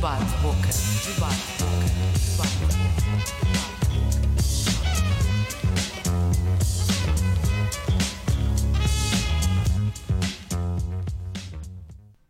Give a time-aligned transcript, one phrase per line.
[0.00, 0.68] Debate Boca.
[1.14, 1.84] Debate Boca.
[2.32, 2.56] Debate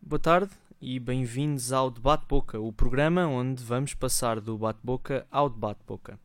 [0.02, 0.50] Boa tarde
[0.82, 6.18] e bem-vindos ao Debate Boca, o programa onde vamos passar do Bate-Boca ao Debate Boca.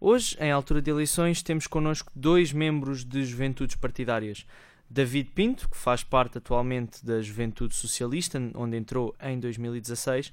[0.00, 4.46] Hoje, em altura de eleições, temos connosco dois membros de juventudes partidárias.
[4.90, 10.32] David Pinto, que faz parte atualmente da Juventude Socialista, onde entrou em 2016,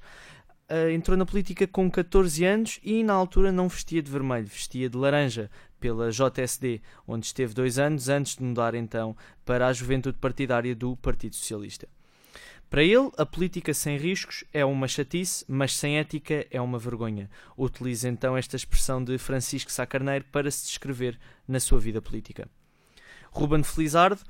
[0.68, 4.90] eh, entrou na política com 14 anos e na altura não vestia de vermelho, vestia
[4.90, 10.18] de laranja pela JSD, onde esteve dois anos antes de mudar então para a Juventude
[10.18, 11.88] Partidária do Partido Socialista.
[12.68, 17.30] Para ele, a política sem riscos é uma chatice, mas sem ética é uma vergonha.
[17.56, 22.48] Utiliza então esta expressão de Francisco Sá Carneiro para se descrever na sua vida política.
[23.30, 24.20] Ruben Felizardo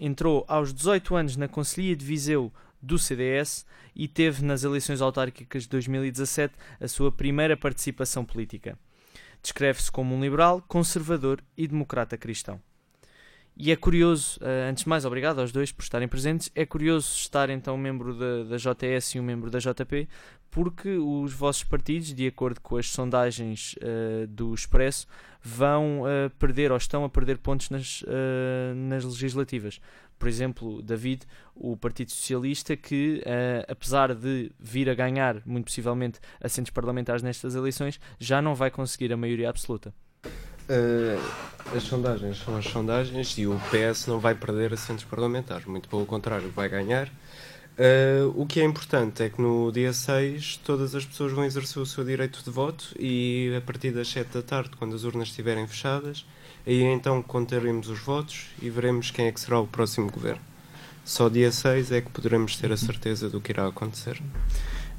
[0.00, 5.64] entrou aos 18 anos na Conselhia de Viseu do CDS e teve nas eleições autárquicas
[5.64, 8.78] de 2017 a sua primeira participação política.
[9.42, 12.60] Descreve-se como um liberal, conservador e democrata cristão.
[13.58, 16.50] E é curioso, uh, antes de mais, obrigado aos dois por estarem presentes.
[16.54, 20.06] É curioso estar então um membro da, da JS e um membro da JP,
[20.50, 25.06] porque os vossos partidos, de acordo com as sondagens uh, do Expresso,
[25.42, 28.04] vão uh, perder ou estão a perder pontos nas,
[28.74, 29.80] nas legislativas.
[30.18, 33.22] Por exemplo, David, o Partido Socialista, que
[33.68, 39.12] apesar de vir a ganhar, muito possivelmente, assentos parlamentares nestas eleições, já não vai conseguir
[39.12, 39.94] a maioria absoluta.
[40.68, 41.20] Uh,
[41.76, 46.04] as sondagens são as sondagens e o PS não vai perder assentos parlamentares, muito pelo
[46.06, 47.08] contrário, vai ganhar.
[47.78, 51.82] Uh, o que é importante é que no dia 6 todas as pessoas vão exercer
[51.82, 55.28] o seu direito de voto e a partir das 7 da tarde, quando as urnas
[55.28, 56.24] estiverem fechadas,
[56.66, 60.40] aí então contaremos os votos e veremos quem é que será o próximo governo.
[61.04, 64.20] Só dia 6 é que poderemos ter a certeza do que irá acontecer.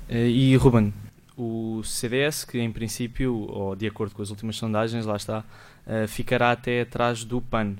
[0.08, 0.94] Uh, e Ruben,
[1.38, 5.44] o CDS, que em princípio, ou de acordo com as últimas sondagens, lá está,
[5.86, 7.76] uh, ficará até atrás do PAN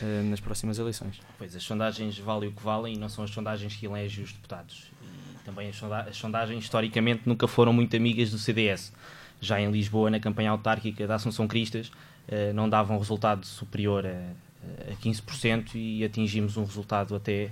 [0.00, 1.18] uh, nas próximas eleições.
[1.38, 4.32] Pois, as sondagens valem o que valem e não são as sondagens que elegem os
[4.32, 4.92] deputados.
[5.02, 8.92] E também as, sonda as sondagens, historicamente, nunca foram muito amigas do CDS.
[9.40, 14.04] Já em Lisboa, na campanha autárquica da Assunção Cristas, uh, não davam um resultado superior
[14.04, 17.50] a, a 15% e atingimos um resultado até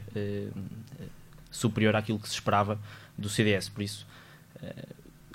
[1.50, 2.78] superior àquilo que se esperava
[3.16, 3.68] do CDS.
[3.70, 4.06] Por isso,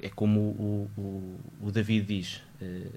[0.01, 2.91] é como o, o, o David diz, uh,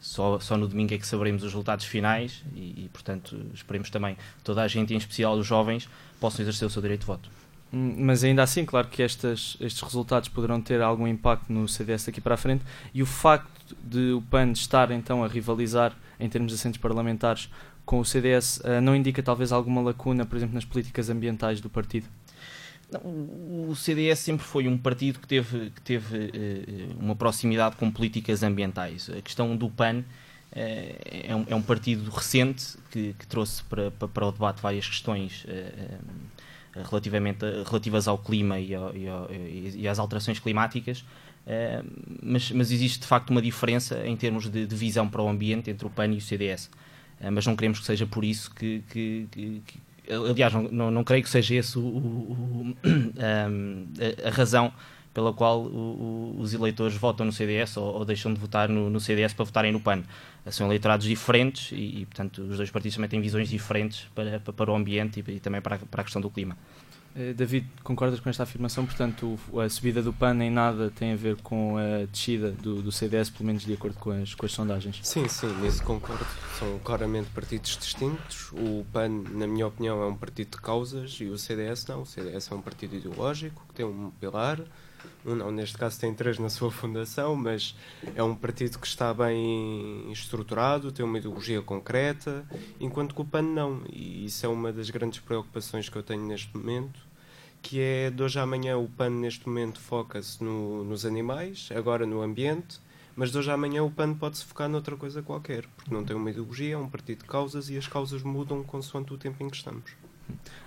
[0.00, 4.16] só, só no domingo é que saberemos os resultados finais e, e, portanto, esperemos também
[4.44, 5.88] toda a gente, em especial os jovens,
[6.20, 7.30] possam exercer o seu direito de voto.
[7.72, 12.06] Hum, mas ainda assim, claro que estas, estes resultados poderão ter algum impacto no CDS
[12.06, 16.28] daqui para a frente e o facto de o PAN estar então a rivalizar em
[16.28, 17.50] termos de assentos parlamentares
[17.84, 21.70] com o CDS eh, não indica talvez alguma lacuna, por exemplo, nas políticas ambientais do
[21.70, 22.06] partido?
[22.90, 28.42] O CDS sempre foi um partido que teve, que teve uh, uma proximidade com políticas
[28.42, 29.10] ambientais.
[29.10, 30.04] A questão do PAN uh,
[30.52, 35.44] é, um, é, um, partido recente que, que trouxe para, para, o debate várias questões
[35.44, 41.04] uh, relativamente, relativas ao clima e, ao, e, às alterações climáticas.
[42.22, 45.70] Mas, mas, existe de facto uma diferença em termos de, de, visão para o ambiente
[45.70, 46.70] entre o PAN e o CDS.
[47.32, 49.26] mas não queremos que seja por isso que, que
[50.08, 52.76] aliás, não, não, não, creio que seja esse o, o,
[54.24, 54.72] a, a, razão
[55.12, 59.00] pela qual o, os eleitores votam no CDS ou, ou deixam de votar no, no,
[59.00, 60.02] CDS para votarem no PAN.
[60.46, 64.70] São eleitorados diferentes e, e, portanto, os dois partidos também têm visões diferentes para, para
[64.70, 66.56] o ambiente e, e também para para a questão do clima.
[67.18, 68.86] Eh, David, concordas com esta afirmação?
[68.86, 72.92] Portanto, a subida do PAN em nada tem a ver com a descida do, do
[72.92, 75.00] CDS, pelo menos de acordo com as, com as sondagens?
[75.02, 76.24] Sim, sim, nisso concordo.
[76.56, 78.52] São claramente partidos distintos.
[78.52, 82.02] O PAN, na minha opinião, é um partido de causas e o CDS não.
[82.02, 84.60] O CDS é um partido ideológico que tem um pilar.
[85.26, 87.74] Um, não, neste caso tem três na sua fundação, mas
[88.14, 92.44] é um partido que está bem estruturado, tem uma ideologia concreta,
[92.78, 93.82] enquanto que o PAN não.
[93.92, 97.07] E isso é uma das grandes preocupações que eu tenho neste momento
[97.62, 102.06] que é de hoje à amanhã o PAN neste momento foca-se no, nos animais, agora
[102.06, 102.78] no ambiente,
[103.16, 106.14] mas de hoje à amanhã o PAN pode-se focar noutra coisa qualquer, porque não tem
[106.14, 109.48] uma ideologia, é um partido de causas e as causas mudam consoante o tempo em
[109.48, 109.90] que estamos.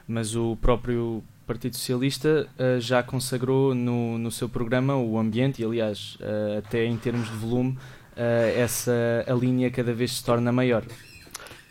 [0.07, 5.65] Mas o próprio Partido Socialista uh, já consagrou no, no seu programa o ambiente e,
[5.65, 10.51] aliás, uh, até em termos de volume, uh, essa a linha cada vez se torna
[10.51, 10.85] maior.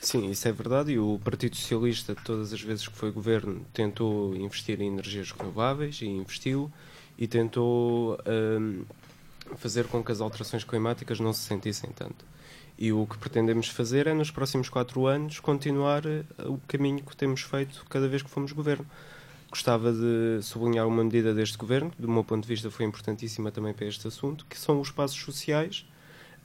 [0.00, 0.92] Sim, isso é verdade.
[0.92, 6.00] E o Partido Socialista, todas as vezes que foi governo, tentou investir em energias renováveis
[6.00, 6.72] e investiu
[7.18, 8.82] e tentou um,
[9.56, 12.24] fazer com que as alterações climáticas não se sentissem tanto.
[12.78, 17.14] E o que pretendemos fazer é, nos próximos quatro anos, continuar uh, o caminho que
[17.14, 18.86] temos feito cada vez que fomos governo.
[19.50, 23.52] gostava de sublinhar uma medida deste governo, que do meu ponto de vista foi importantíssima
[23.52, 25.84] também para este assunto, que são os passos sociais.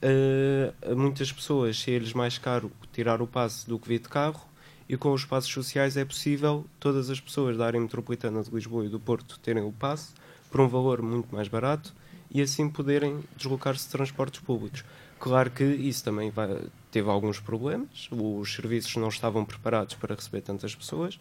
[0.02, 4.46] A muitas pessoas é-lhes mais caro tirar o passe do que vir de carro
[4.88, 8.84] e com os passos sociais é possível todas as pessoas da área metropolitana de Lisboa
[8.84, 10.12] e do Porto terem o passe
[10.50, 11.94] por um valor muito mais barato
[12.30, 14.84] e assim poderem deslocar-se de transportes públicos.
[15.18, 16.60] Claro que isso também vai,
[16.90, 21.18] teve alguns problemas, os serviços não estavam preparados para receber tantas pessoas,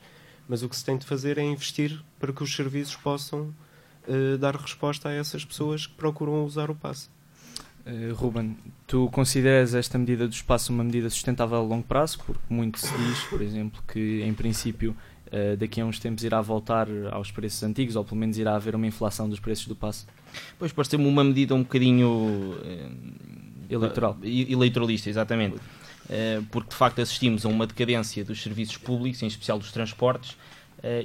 [0.47, 3.53] mas o que se tem de fazer é investir para que os serviços possam
[4.07, 7.14] uh, dar resposta a essas pessoas que procuram usar o passe.
[7.85, 12.17] Uh, Ruben, tu consideras esta medida do espaço uma medida sustentável a longo prazo?
[12.25, 14.95] Porque muito se diz, por exemplo, que em princípio
[15.27, 18.75] uh, daqui a uns tempos irá voltar aos preços antigos, ou pelo menos irá haver
[18.75, 20.05] uma inflação dos preços do passe.
[20.57, 22.57] Pois parece-me uma medida um bocadinho
[23.69, 24.17] Eleitoral.
[24.23, 25.55] eleitoralista, exatamente.
[26.51, 30.35] Porque de facto assistimos a uma decadência dos serviços públicos, em especial dos transportes,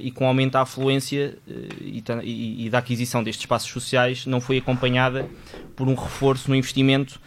[0.01, 4.57] e com o aumento da afluência eh, e da aquisição destes espaços sociais não foi
[4.57, 5.27] acompanhada
[5.75, 7.19] por um reforço no investimento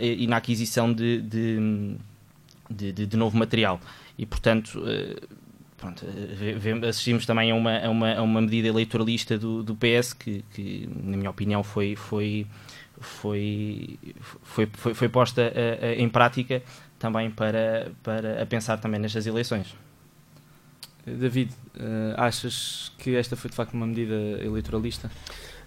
[0.00, 1.96] e na aquisição de, de,
[2.68, 3.80] de, de novo material.
[4.16, 4.82] E portanto.
[5.76, 6.04] Pronto,
[6.88, 10.90] assistimos também a uma, a uma, a uma medida eleitoralista do, do PS que, que,
[11.04, 12.48] na minha opinião, foi, foi,
[13.00, 13.96] foi,
[14.42, 15.52] foi, foi, foi posta
[15.96, 16.60] em prática
[16.98, 19.72] também para, para a pensar também nestas eleições.
[21.16, 25.10] David, uh, achas que esta foi de facto uma medida eleitoralista?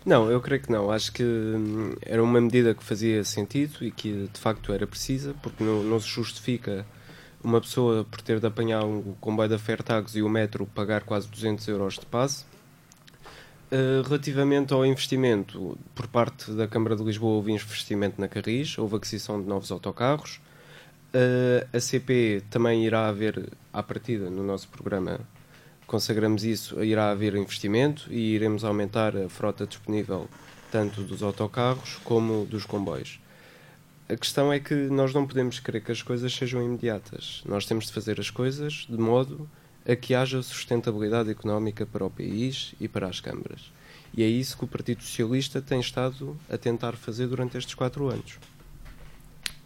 [0.05, 0.91] Não, eu creio que não.
[0.91, 5.35] Acho que hum, era uma medida que fazia sentido e que de facto era precisa,
[5.41, 6.85] porque não, não se justifica
[7.43, 11.27] uma pessoa por ter de apanhar o comboio da Fairtags e o metro pagar quase
[11.27, 12.45] 200 euros de passe
[13.71, 18.97] eh, relativamente ao investimento, por parte da Câmara de Lisboa houve investimento na Carris, houve
[18.97, 20.41] aquisição de novos autocarros.
[21.73, 25.19] A CP também irá haver, à partida, no nosso programa,
[25.85, 30.29] consagramos isso, irá haver investimento e iremos aumentar a frota disponível
[30.71, 33.19] tanto dos autocarros como dos comboios.
[34.07, 37.43] A questão é que nós não podemos querer que as coisas sejam imediatas.
[37.45, 39.49] Nós temos de fazer as coisas de modo
[39.85, 43.71] a que haja sustentabilidade económica para o país e para as câmaras.
[44.13, 48.09] E é isso que o Partido Socialista tem estado a tentar fazer durante estes quatro
[48.09, 48.37] anos.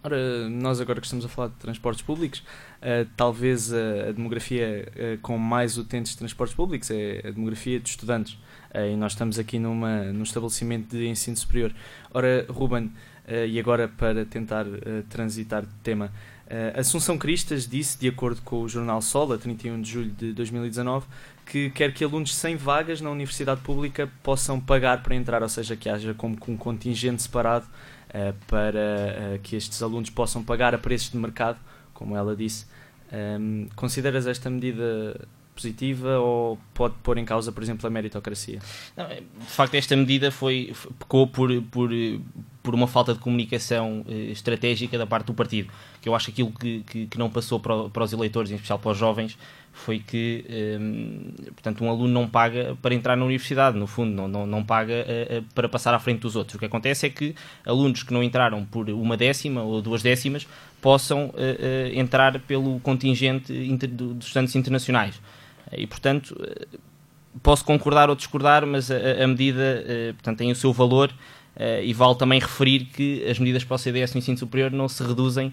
[0.06, 4.86] Ora, nós agora que estamos a falar de transportes públicos, uh, talvez a, a demografia
[4.94, 8.34] uh, com mais utentes de transportes públicos é a demografia de estudantes.
[8.72, 11.74] Uh, e nós estamos aqui numa, num estabelecimento de ensino superior.
[12.14, 12.92] Ora, Ruben,
[13.48, 14.64] e agora para tentar
[15.08, 16.12] transitar de tema,
[16.76, 21.04] Assunção Cristas disse, de acordo com o jornal Sol, a 31 de julho de 2019,
[21.44, 25.74] que quer que alunos sem vagas na universidade pública possam pagar para entrar, ou seja,
[25.74, 27.66] que haja como um contingente separado
[28.46, 31.58] para uh, que estes alunos possam pagar a preços de mercado,
[31.92, 32.66] como ela disse.
[33.12, 35.16] Um, ehm, consideras esta medida
[35.56, 38.60] positiva ou pode pôr em causa, por exemplo, a meritocracia?
[38.96, 41.90] Não, de facto, esta medida foi, pecou por, por,
[42.62, 45.72] por uma falta de comunicação eh, estratégica da parte do partido.
[46.00, 48.78] Que eu acho aquilo que, que, que não passou para, para, os eleitores, em especial
[48.78, 49.38] para os jovens,
[49.76, 50.78] foi que, eh,
[51.50, 54.94] portanto, um aluno não paga para entrar na universidade, no fundo, não, não, não paga
[54.94, 56.56] eh, para passar à frente dos outros.
[56.56, 57.34] O que acontece é que
[57.64, 60.48] alunos que não entraram por uma décima ou duas décimas
[60.80, 61.32] possam
[61.94, 65.20] entrar pelo contingente inter, dos estudantes internacionais.
[65.76, 66.36] E, portanto,
[67.42, 71.12] posso concordar ou discordar, mas a, a medida portanto, tem o seu valor
[71.56, 74.90] Uh, e vale também referir que as medidas para o CDS no ensino superior não
[74.90, 75.52] se reduzem uh,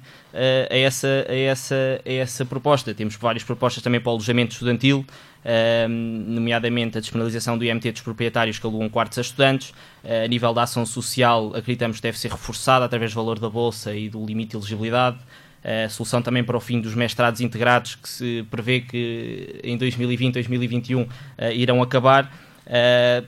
[0.69, 2.93] a, essa, a, essa, a essa proposta.
[2.93, 5.05] Temos várias propostas também para o alojamento estudantil,
[5.45, 9.73] uh, nomeadamente a despenalização do IMT dos proprietários que alugam quartos a estudantes.
[10.03, 13.95] a nível da ação social, acreditamos que deve ser reforçada através do valor da bolsa
[13.95, 15.19] e do limite de elegibilidade
[15.63, 20.33] a solução também para o fim dos mestrados integrados, que se prevê que em 2020,
[20.33, 21.07] 2021
[21.37, 22.29] eh, irão acabar
[22.65, 23.23] eh,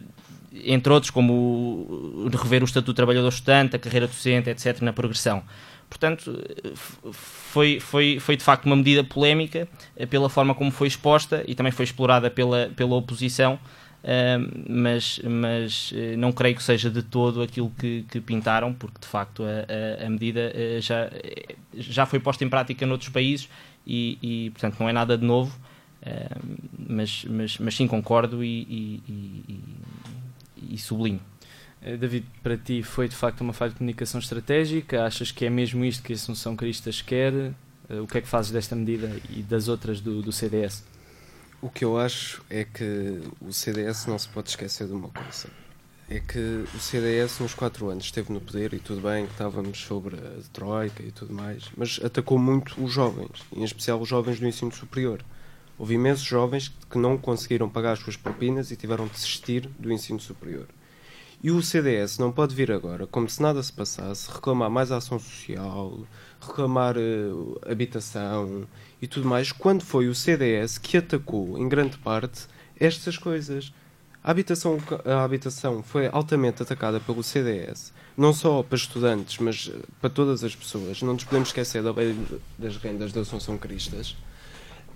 [0.64, 5.44] entre outros, como rever o Estatuto do Trabalhador Estudante, a carreira docente, etc., na progressão.
[5.90, 6.38] Portanto,
[7.12, 11.54] foi, foi, foi de facto uma medida polémica eh, pela forma como foi exposta e
[11.54, 13.60] também foi explorada pela, pela oposição
[14.70, 19.08] mas, mas eh, não creio que seja de todo aquilo que, que pintaram, porque de
[19.08, 21.10] facto a, a, medida eh, já,
[21.74, 23.50] já foi posta em prática noutros países
[23.86, 25.58] e, e portanto não é nada de novo,
[26.78, 29.60] mas, mas, mas sim concordo e, e,
[30.70, 31.22] e sublinho.
[31.82, 35.04] Eh, David, para ti foi de facto uma falha de comunicação estratégica?
[35.04, 37.54] Achas que é mesmo isto que a Assunção Cristas quer?
[37.88, 40.84] O que é que fazes desta medida e das outras do, do CDS?
[41.62, 45.50] O que eu acho é que o CDS não se pode esquecer de uma coisa.
[46.08, 49.80] É que o CDS nos quatro anos esteve no poder e tudo bem que estávamos
[49.80, 54.40] sobre a Troika e tudo mais, mas atacou muito os jovens, em especial os jovens
[54.40, 55.24] do ensino superior.
[55.78, 59.92] Houve imensos jovens que não conseguiram pagar as suas propinas e tiveram de desistir do
[59.92, 60.68] ensino superior.
[61.44, 65.20] E o CDS não pode vir agora, como se nada se passasse, reclamar mais ação
[65.20, 66.00] social,
[66.42, 68.66] reclamar uh, habitação
[69.02, 72.48] e tudo mais, quando foi o CDS que atacou, em grande parte,
[72.80, 73.72] estas coisas.
[74.24, 79.80] A habitação, a habitação foi altamente atacada pelo CDS, não só para estudantes, mas eh,
[80.02, 81.04] para todas as pessoas.
[81.04, 82.18] Não nos podemos esquecer da lei
[82.58, 84.16] das rendas da Assunção Cristas.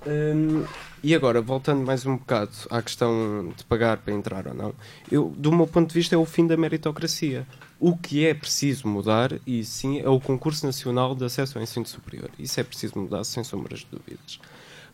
[0.06, 0.66] Um,
[1.04, 4.74] e agora, voltando mais um bocado à questão de pagar para entrar ou não,
[5.12, 7.48] eu, do meu ponto de vista, é o fim da meritocracia.
[7.80, 11.86] O que é preciso mudar, e sim, é o Concurso Nacional de Acesso ao Ensino
[11.86, 12.30] Superior.
[12.38, 14.40] Isso é preciso mudar, sem sombras de dúvidas.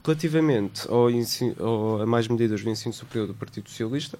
[0.03, 4.19] Relativamente ao ensino, ao, a mais medidas do ensino superior do Partido Socialista,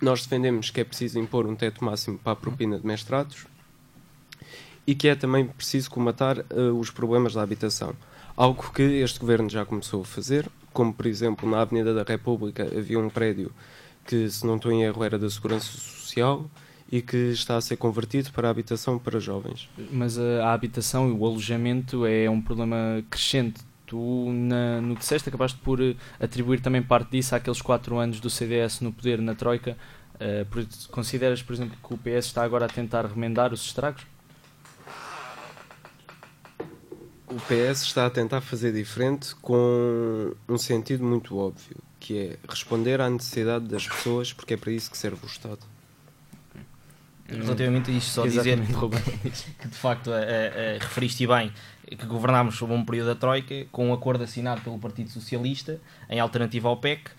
[0.00, 3.46] nós defendemos que é preciso impor um teto máximo para a propina de mestrados
[4.86, 7.94] e que é também preciso comatar uh, os problemas da habitação.
[8.38, 12.62] Algo que este governo já começou a fazer, como por exemplo na Avenida da República
[12.62, 13.50] havia um prédio
[14.06, 16.48] que, se não estou em erro, era da Segurança Social
[16.88, 19.68] e que está a ser convertido para habitação para jovens.
[19.90, 23.60] Mas a, habitação e o alojamento é um problema crescente.
[23.84, 28.20] Tu, na, no que disseste, acabaste por eh, atribuir também parte disso àqueles quatro anos
[28.20, 29.76] do CDS no poder na Troika.
[30.14, 34.06] Uh, consideras, por exemplo, que o PS está agora a tentar remendar os estragos?
[37.30, 43.02] O PS está a tentar fazer diferente com um sentido muito óbvio, que é responder
[43.02, 45.60] à necessidade das pessoas, porque é para isso que serve o Estado.
[47.28, 48.58] Relativamente a isto, só dizer
[49.60, 51.52] que de facto a, a, a, referiste bem
[51.86, 56.18] que governámos sob um período da Troika com um acordo assinado pelo Partido Socialista em
[56.20, 57.12] alternativa ao PEC, uh,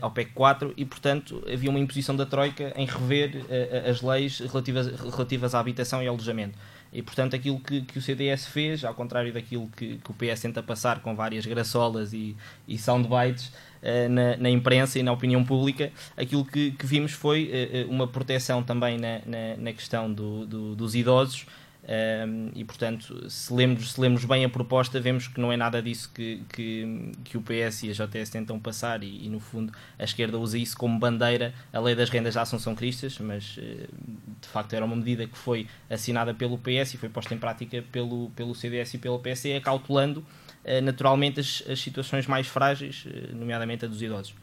[0.00, 4.38] ao PEC 4, e portanto havia uma imposição da Troika em rever uh, as leis
[4.38, 6.56] relativas, relativas à habitação e ao alojamento.
[6.92, 10.42] E portanto aquilo que, que o CDS fez, ao contrário daquilo que, que o PS
[10.42, 12.36] tenta passar com várias graçolas e,
[12.68, 13.46] e soundbites,
[13.82, 17.50] uh, na, na, imprensa e na opinião pública, aquilo que, que vimos foi
[17.86, 21.46] uh, uma proteção também na, na, na questão do, do, dos idosos.
[21.84, 25.82] Um, e portanto, se lemos, se lemos bem a proposta, vemos que não é nada
[25.82, 29.72] disso que, que, que o PS e a JTS tentam passar, e, e, no fundo
[29.98, 34.48] a esquerda usa isso como bandeira, a lei das rendas da Assunção Cristas, mas de
[34.48, 38.30] facto era uma medida que foi assinada pelo PS e foi posta em prática pelo,
[38.30, 40.24] pelo CDS e pelo PSD, acautelando
[40.64, 44.34] eh, naturalmente as, as situações mais frágeis, eh, nomeadamente a dos idosos.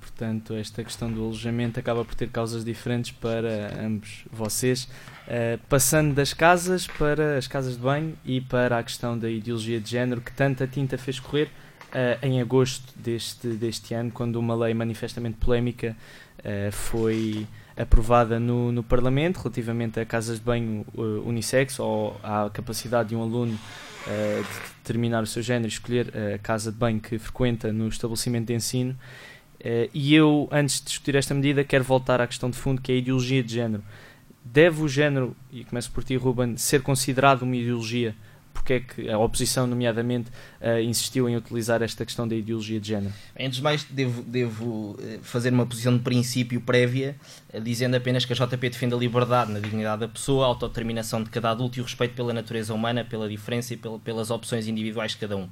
[0.00, 6.14] Portanto, esta questão do alojamento acaba por ter causas diferentes para ambos vocês, uh, passando
[6.14, 10.20] das casas para as casas de banho e para a questão da ideologia de género
[10.20, 11.46] que tanta tinta fez correr
[11.88, 15.96] uh, em agosto deste, deste ano, quando uma lei manifestamente polémica
[16.40, 20.84] uh, foi aprovada no, no Parlamento relativamente a casas de banho
[21.24, 23.58] unissex ou à capacidade de um aluno
[24.04, 28.48] de determinar o seu género e escolher a casa de banho que frequenta no estabelecimento
[28.48, 28.94] de ensino.
[29.62, 32.90] Uh, e eu, antes de discutir esta medida, quero voltar à questão de fundo que
[32.90, 33.82] é a ideologia de género.
[34.44, 38.14] Deve o género, e começo por ti, Ruben, ser considerado uma ideologia
[38.52, 42.88] porque é que a oposição, nomeadamente, uh, insistiu em utilizar esta questão da ideologia de
[42.88, 43.12] género?
[43.38, 47.16] Antes de mais, devo, devo eh, fazer uma posição de princípio prévia,
[47.62, 51.30] dizendo apenas que a JP defende a liberdade na dignidade da pessoa, a autodeterminação de
[51.30, 55.12] cada adulto e o respeito pela natureza humana, pela diferença e pela, pelas opções individuais
[55.12, 55.48] de cada um.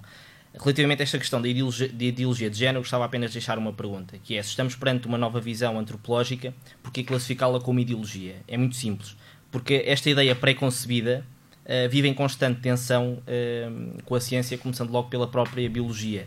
[0.58, 3.72] Relativamente a esta questão da ideologia, de ideologia de género, gostava apenas de deixar uma
[3.72, 6.52] pergunta, que é, se estamos perante uma nova visão antropológica,
[6.82, 8.36] por que classificá-la como ideologia?
[8.48, 9.16] É muito simples.
[9.50, 11.24] Porque esta ideia pré-concebida
[11.64, 16.26] uh, vive em constante tensão uh, com a ciência, começando logo pela própria biologia.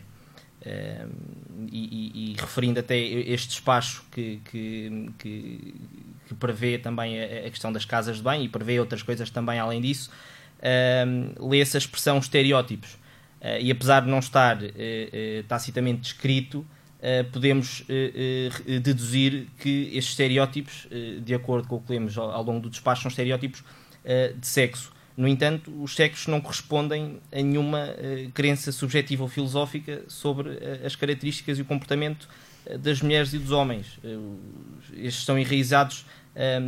[0.61, 1.09] Uh,
[1.69, 5.75] e, e, e, referindo até este despacho que, que, que,
[6.27, 9.59] que prevê também a, a, questão das casas de banho e prevê outras coisas também
[9.59, 10.09] além disso,
[11.37, 12.97] lê-se a expressão estereótipos.
[13.59, 14.57] E apesar de não estar
[15.47, 16.65] tacitamente descrito,
[17.31, 17.85] podemos
[18.81, 20.87] deduzir que estes estereótipos,
[21.21, 23.63] de acordo com o que lemos ao, longo do despacho, são estereótipos
[24.39, 24.93] de sexo.
[25.15, 27.89] No entanto, os sexos não correspondem a nenhuma
[28.33, 30.49] crença subjetiva ou filosófica sobre
[30.83, 32.27] as características e o comportamento
[32.79, 33.99] das mulheres e dos homens.
[34.93, 36.05] estes estão enraizados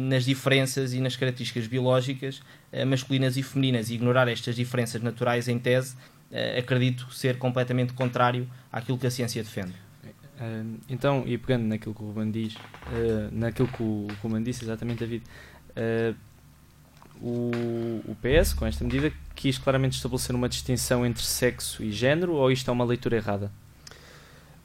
[0.09, 2.41] nas diferenças e nas características biológicas
[2.85, 3.89] masculinas e femininas.
[3.89, 5.95] E ignorar estas diferenças naturais, em tese,
[6.57, 9.73] acredito ser completamente contrário àquilo que a ciência defende.
[10.89, 12.55] então, e pegando naquilo que o Ruben diz,
[13.31, 15.23] naquilo que o Ruben disse, exatamente, David
[17.21, 17.51] o,
[18.05, 22.51] o PS, com esta medida, quis claramente estabelecer uma distinção entre sexo e género ou
[22.51, 23.51] isto é uma leitura errada?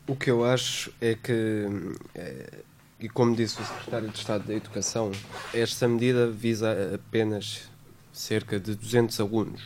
[0.06, 1.66] O que eu acho é que,
[2.14, 2.50] é,
[2.98, 5.12] e como disse o Secretário de Estado da Educação,
[5.54, 7.70] esta medida visa apenas
[8.12, 9.62] cerca de 200 alunos,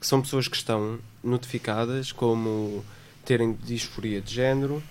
[0.00, 2.84] que são pessoas que estão notificadas como
[3.24, 4.82] terem disforia de género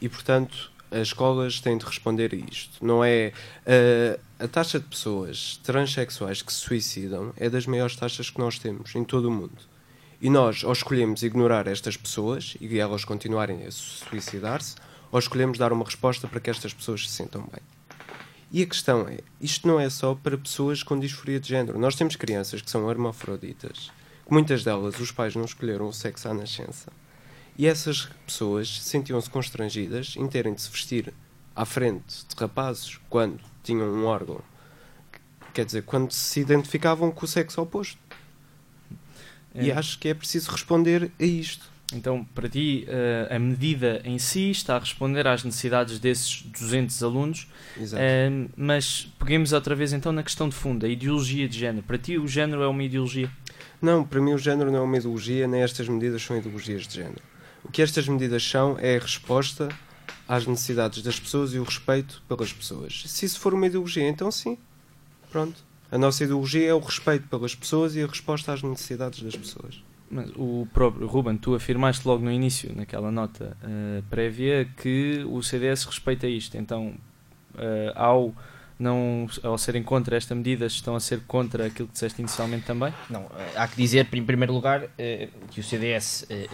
[0.00, 2.84] e, portanto, as escolas têm de responder a isto.
[2.84, 3.32] Não é
[3.66, 8.58] uh, a taxa de pessoas transexuais que se suicidam é das maiores taxas que nós
[8.58, 9.72] temos em todo o mundo.
[10.20, 14.76] E nós ou escolhemos ignorar estas pessoas e elas continuarem a suicidar-se,
[15.10, 17.60] ou escolhemos dar uma resposta para que estas pessoas se sintam bem.
[18.50, 21.78] E a questão é, isto não é só para pessoas com disforia de género.
[21.78, 23.90] Nós temos crianças que são hermafroditas,
[24.32, 26.90] muitas delas os pais não escolheram o sexo à nascença.
[27.56, 31.12] E essas pessoas sentiam-se constrangidas em terem de se vestir
[31.54, 34.40] à frente de rapazes quando tinham um órgão.
[35.52, 37.98] Quer dizer, quando se identificavam com o sexo oposto.
[39.54, 39.64] É.
[39.64, 41.70] E acho que é preciso responder a isto.
[41.92, 47.02] Então, para ti, uh, a medida em si está a responder às necessidades desses 200
[47.02, 47.46] alunos,
[47.76, 51.82] uh, mas peguemos outra vez então na questão de fundo, a ideologia de género.
[51.82, 53.30] Para ti, o género é uma ideologia?
[53.82, 56.94] Não, para mim o género não é uma ideologia, nem estas medidas são ideologias de
[56.94, 57.20] género.
[57.64, 59.68] O que estas medidas são é a resposta
[60.28, 63.02] às necessidades das pessoas e o respeito pelas pessoas.
[63.06, 64.56] Se isso for uma ideologia, então sim.
[65.32, 65.64] Pronto.
[65.90, 69.82] A nossa ideologia é o respeito pelas pessoas e a resposta às necessidades das pessoas.
[70.08, 75.42] Mas o próprio Ruben, tu afirmaste logo no início, naquela nota uh, prévia, que o
[75.42, 76.56] CDS respeita isto.
[76.56, 76.94] Então,
[77.54, 78.34] uh, ao
[78.82, 82.92] não, ao serem contra esta medida, estão a ser contra aquilo que disseste inicialmente também?
[83.08, 86.48] Não, eh, há que dizer, em primeiro lugar, eh, que o CDS eh,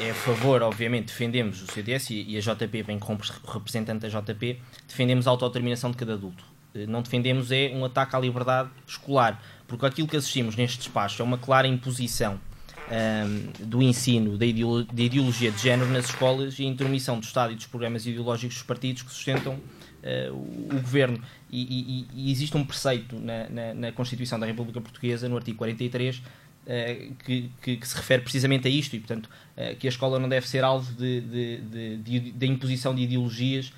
[0.00, 4.60] é a favor, obviamente, defendemos o CDS e a JP, bem como representante da JP,
[4.86, 6.44] defendemos a autodeterminação de cada adulto.
[6.88, 11.24] Não defendemos é um ataque à liberdade escolar, porque aquilo que assistimos neste despacho é
[11.24, 16.66] uma clara imposição um, ehm, do ensino da ideologia de género nas escolas e a
[16.66, 19.60] intromissão do Estado e dos programas ideológicos dos partidos que sustentam
[20.04, 21.20] uh, o, governo.
[21.50, 25.58] E, e, e, existe um preceito na, na, na, Constituição da República Portuguesa, no artigo
[25.58, 26.22] 43, uh,
[26.66, 30.18] eh, que, que, que, se refere precisamente a isto, e portanto, uh, que a escola
[30.18, 33.72] não deve ser alvo de, de, de, de, imposição de ideologias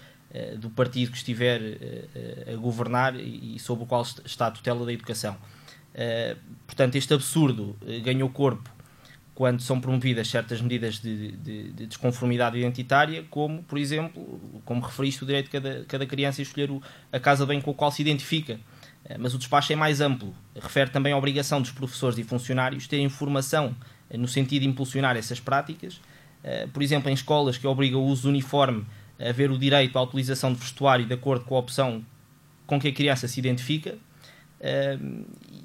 [0.58, 1.62] do partido que estiver
[2.52, 5.34] a governar e, e sob o qual está a tutela da educação.
[6.66, 7.74] portanto, este absurdo
[8.04, 8.68] ganhou corpo
[9.36, 15.22] quando são promovidas certas medidas de, de, de, desconformidade identitária, como, por exemplo, como referiste,
[15.22, 17.92] o direito de cada, cada criança a escolher o, a casa bem com a qual
[17.92, 18.58] se identifica.
[19.04, 20.34] Eh, mas o despacho é mais amplo.
[20.54, 23.76] Refere também à obrigação dos professores e funcionários terem formação
[24.08, 26.00] eh, no sentido de impulsionar essas práticas.
[26.42, 28.86] Eh, por exemplo, em escolas que obrigam o uso uniforme,
[29.20, 32.02] a haver o direito à utilização de vestuário de acordo com a opção
[32.66, 33.98] com que a criança se identifica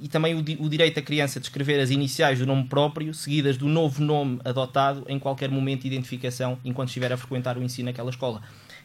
[0.02, 3.56] e também o, o, direito da criança de escrever as iniciais do nome próprio, seguidas
[3.56, 7.86] do novo nome adotado em qualquer momento de identificação enquanto estiver a frequentar o ensino
[7.86, 8.42] naquela escola.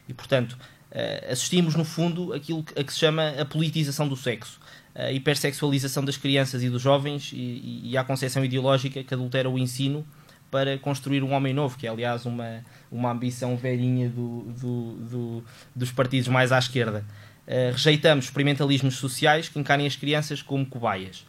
[0.07, 0.53] E, portanto,
[0.91, 4.59] uh, assistimos, no fundo, aquilo a que se chama a politização do sexo,
[4.93, 9.57] a hipersexualização das crianças e dos jovens e, e a concepção ideológica que adultera o
[9.57, 10.05] ensino
[10.51, 15.43] para construir um homem novo, que é, aliás, uma, uma ambição velhinha do, do, do,
[15.75, 17.03] dos partidos mais à esquerda.
[17.47, 21.25] Uh, rejeitamos experimentalismos sociais que encarem as crianças como cobaias.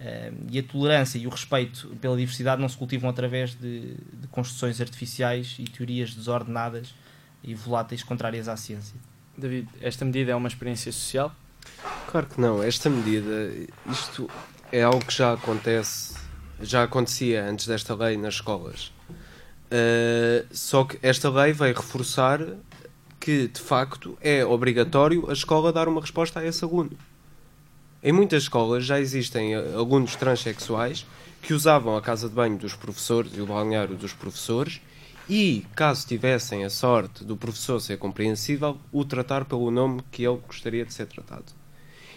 [0.00, 4.28] Uh, e a tolerância e o respeito pela diversidade não se cultivam através de, de
[4.30, 6.94] construções artificiais e teorias desordenadas
[7.42, 8.96] e voláteis contrárias à ciência.
[9.36, 11.34] David, esta medida é uma experiência social?
[12.10, 12.62] Claro que não.
[12.62, 13.52] Esta medida,
[13.90, 14.28] isto
[14.72, 16.14] é algo que já acontece,
[16.60, 18.92] já acontecia antes desta lei nas escolas.
[19.70, 22.40] Uh, só que esta lei vai reforçar
[23.18, 26.90] que, de facto, é obrigatório a escola dar uma resposta a esse aluno.
[28.02, 31.04] Em muitas escolas já existem eh, alunos transexuais
[31.42, 34.80] que usavam a casa de banho dos professores e o balneário dos professores
[35.28, 40.40] e, caso tivessem a sorte do professor ser compreensível, o tratar pelo nome que ele
[40.46, 41.44] gostaria de ser tratado.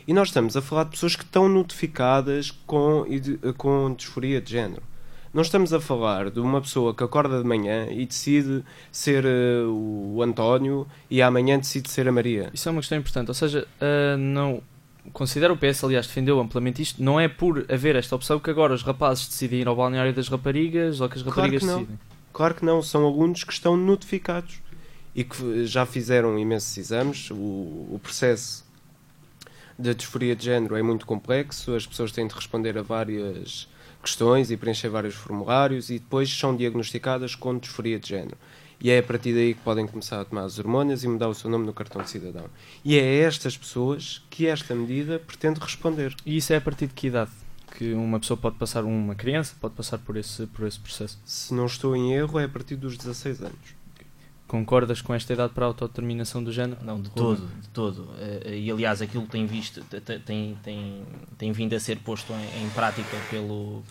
[0.08, 3.06] E nós estamos a falar de pessoas que estão notificadas com,
[3.58, 4.84] com disforia de género.
[5.34, 9.70] Não estamos a falar de uma pessoa que acorda de manhã e decide ser uh,
[9.70, 12.50] o António e amanhã decide ser a Maria.
[12.54, 13.30] Isso é uma questão importante.
[13.30, 14.62] Ou seja, uh, não
[15.14, 17.02] considero o PS, aliás, defendeu amplamente isto.
[17.02, 20.28] Não é por haver esta opção que agora os rapazes decidem ir ao balneário das
[20.28, 22.00] raparigas ou que as raparigas claro que decidem.
[22.34, 22.82] Claro que não.
[22.82, 24.60] São alunos que estão notificados
[25.16, 27.32] e que já fizeram imensos exames.
[27.32, 28.66] O, o processo
[29.80, 31.74] da disforia de género é muito complexo.
[31.74, 33.68] As pessoas têm de responder a várias
[34.02, 38.38] questões e preencher vários formulários e depois são diagnosticadas com disforia de género.
[38.84, 41.36] E é a partir daí que podem começar a tomar as hormonas e mudar o
[41.36, 42.46] seu nome no cartão de cidadão.
[42.84, 46.16] E é a estas pessoas que esta medida pretende responder.
[46.26, 47.30] E isso é a partir de que idade?
[47.78, 51.20] Que uma pessoa pode passar, uma criança pode passar por esse, por esse processo?
[51.24, 53.81] Se não estou em erro, é a partir dos 16 anos.
[54.52, 56.84] Concordas com esta idade para a autodeterminação do género?
[56.84, 58.10] Não, de todo, de todo.
[58.20, 59.82] Eh, e aliás, aquilo tem visto,
[60.26, 61.04] tem, tem,
[61.38, 63.82] tem vindo a ser posto em, em prática pelo,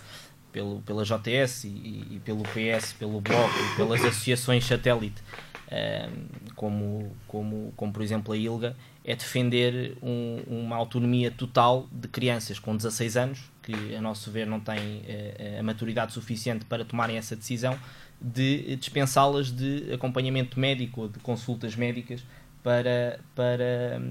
[0.52, 7.10] pelo, pela JTS e, e pelo PS, pelo Bloco e pelas associações satélite, uh, como,
[7.26, 12.76] como, como por exemplo a ILGA, é defender um, uma autonomia total de crianças com
[12.76, 17.34] 16 anos, que a nosso ver não têm uh, a maturidade suficiente para tomarem essa
[17.34, 17.78] decisão,
[18.20, 22.22] de dispensá-las de acompanhamento médico ou de consultas médicas
[22.62, 24.02] para, para,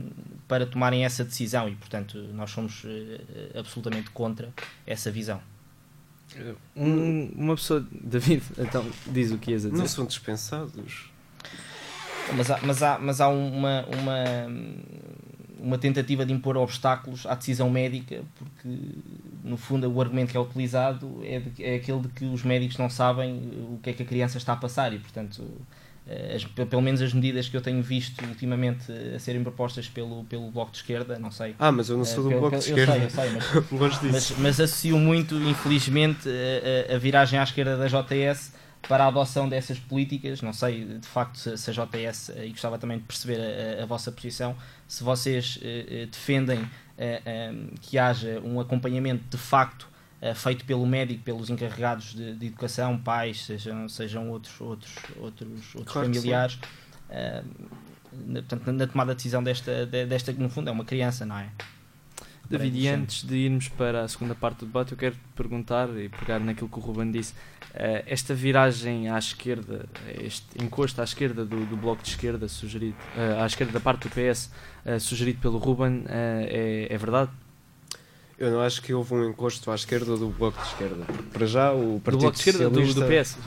[0.47, 4.51] para tomarem essa decisão e, portanto, nós somos uh, absolutamente contra
[4.85, 5.39] essa visão.
[6.75, 9.81] Um, uma pessoa, David, então diz o que ias a dizer.
[9.81, 11.11] Não são dispensados.
[12.35, 14.23] Mas há, mas há, mas há uma, uma,
[15.61, 18.77] uma tentativa de impor obstáculos à decisão médica, porque
[19.43, 22.77] no fundo o argumento que é utilizado é, de, é aquele de que os médicos
[22.77, 23.35] não sabem
[23.73, 25.43] o que é que a criança está a passar e, portanto,
[26.35, 30.49] as, pelo menos as medidas que eu tenho visto ultimamente a serem propostas pelo, pelo
[30.49, 31.55] Bloco de Esquerda, não sei.
[31.59, 32.93] Ah, mas eu não sou do pelo, Bloco de eu Esquerda.
[32.93, 34.33] Sei, eu sei, mas, Gosto disso.
[34.37, 38.53] mas, mas associo muito, infelizmente, a, a, a viragem à esquerda da JS
[38.87, 40.41] para a adoção dessas políticas.
[40.41, 43.39] Não sei, de facto, se, se a JS, e gostava também de perceber
[43.79, 44.55] a, a vossa posição,
[44.87, 49.87] se vocês eh, defendem eh, eh, que haja um acompanhamento de facto
[50.35, 55.93] feito pelo médico, pelos encarregados de, de, educação, pais, sejam, sejam outros, outros, outros, outros
[55.93, 56.59] Claro familiares,
[58.27, 61.25] na, portanto, na tomada de decisão desta, de- desta, que no fundo é uma criança,
[61.25, 61.49] não é?
[62.49, 65.89] David, e antes de irmos para a segunda parte do debate, eu quero te perguntar
[65.97, 67.33] e pegar naquilo que o Ruben disse.
[67.73, 69.85] eh, esta viragem à esquerda,
[70.19, 74.07] este encosto à esquerda do, do bloco de esquerda sugerido, eh, à esquerda da parte
[74.07, 74.49] do PS,
[74.85, 77.29] eh, sugerido pelo Ruben, é, é verdade?
[78.37, 81.05] Eu não acho que houve um encosto à esquerda do Bloco de Esquerda.
[81.33, 83.37] Para já o do Partido bloco de esquerda, do, do PS?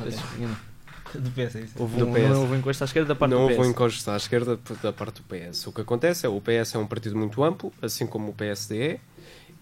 [1.18, 1.75] Do PS, é isso.
[1.79, 2.22] Houve Do um, PS.
[2.29, 3.66] não houve um encosto à esquerda da parte não do houve PS.
[3.66, 5.66] um encosto à esquerda da parte do PS.
[5.66, 8.83] O que acontece é o PS é um partido muito amplo, assim como o PSD
[8.83, 9.01] é,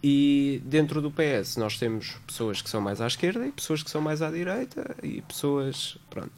[0.03, 3.91] e dentro do PS nós temos pessoas que são mais à esquerda e pessoas que
[3.91, 5.99] são mais à direita e pessoas.
[6.09, 6.31] Pronto.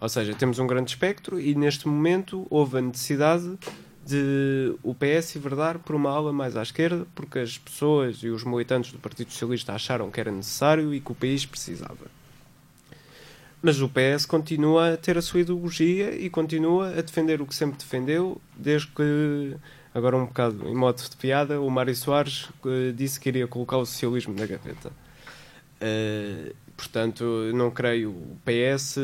[0.00, 3.58] Ou seja, temos um grande espectro e neste momento houve a necessidade
[4.06, 8.42] de o PS enverdar por uma ala mais à esquerda porque as pessoas e os
[8.44, 12.06] militantes do Partido Socialista acharam que era necessário e que o país precisava.
[13.62, 17.54] Mas o PS continua a ter a sua ideologia e continua a defender o que
[17.54, 19.54] sempre defendeu, desde que,
[19.94, 23.76] agora um bocado em modo de piada, o Mário Soares eh, disse que iria colocar
[23.76, 24.90] o socialismo na gaveta.
[25.78, 28.10] Eh, portanto, não creio.
[28.10, 28.96] O PS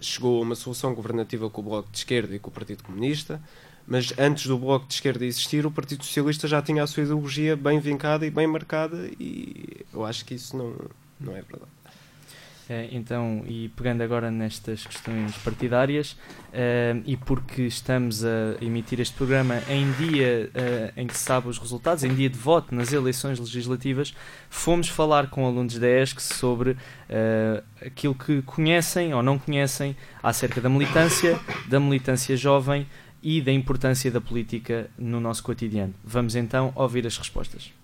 [0.00, 3.40] chegou a uma solução governativa com o Bloco de Esquerda e com o Partido Comunista,
[3.86, 7.56] mas antes do Bloco de Esquerda existir, o Partido Socialista já tinha a sua ideologia
[7.56, 10.74] bem vincada e bem marcada, e eu acho que isso não,
[11.18, 11.77] não é verdade.
[12.68, 16.16] Eh, então, e pegando agora nestas questões partidárias,
[16.52, 21.48] eh, e porque estamos a emitir este programa em dia eh, em que se sabe
[21.48, 24.14] os resultados, em dia de voto nas eleições legislativas,
[24.50, 26.76] fomos falar com alunos da ESC sobre
[27.08, 32.86] eh, aquilo que conhecem ou não conhecem acerca da militância, da militância jovem
[33.22, 35.94] e da importância da política no nosso cotidiano.
[36.04, 37.77] Vamos então ouvir as respostas.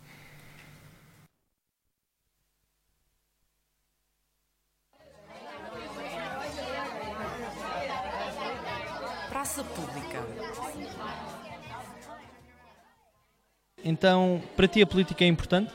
[13.85, 15.71] Então, para ti a política é importante?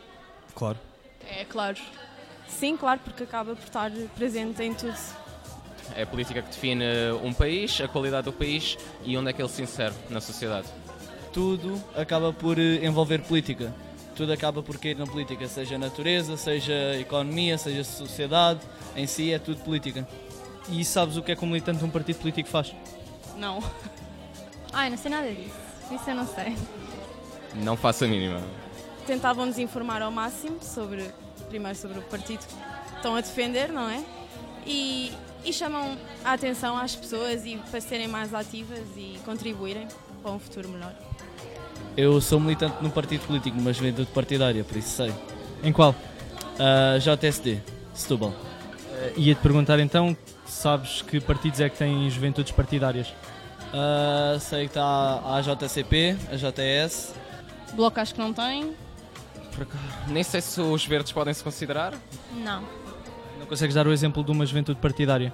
[0.55, 0.79] Claro.
[1.29, 1.77] É claro.
[2.47, 4.97] Sim, claro, porque acaba por estar presente em tudo.
[5.95, 6.83] É a política que define
[7.23, 10.67] um país, a qualidade do país e onde é que ele se insere na sociedade.
[11.31, 13.73] Tudo acaba por eh, envolver política.
[14.15, 18.59] Tudo acaba por cair na política, seja natureza, seja economia, seja sociedade,
[18.95, 20.07] em si é tudo política.
[20.67, 22.73] E sabes o que é que um militante de um partido político faz?
[23.37, 23.63] Não.
[24.73, 25.55] Ai, não sei nada disso.
[25.91, 26.55] Isso eu não sei.
[27.55, 28.41] Não faço a mínima.
[29.05, 31.05] Tentavam nos informar ao máximo sobre,
[31.47, 34.03] primeiro sobre o partido que estão a defender, não é?
[34.65, 35.11] E,
[35.43, 39.87] e chamam a atenção às pessoas e para serem mais ativas e contribuírem
[40.21, 40.93] para um futuro melhor.
[41.97, 45.13] Eu sou militante num partido político, numa juventude partidária, por isso sei.
[45.63, 45.95] Em qual?
[46.59, 47.61] Ah, JSD,
[47.93, 48.33] Setúbal.
[48.93, 53.13] Eh, Ia-te perguntar então, sabes que partidos é que têm juventudes partidárias?
[53.73, 57.13] Ah, sei que está a JCP, a JS.
[57.73, 58.73] Bloco acho que não tem.
[59.53, 61.93] Por acaso, Nem sei se os verdes podem se considerar.
[62.33, 62.63] Não.
[63.39, 65.33] Não consegues dar o exemplo de uma juventude partidária?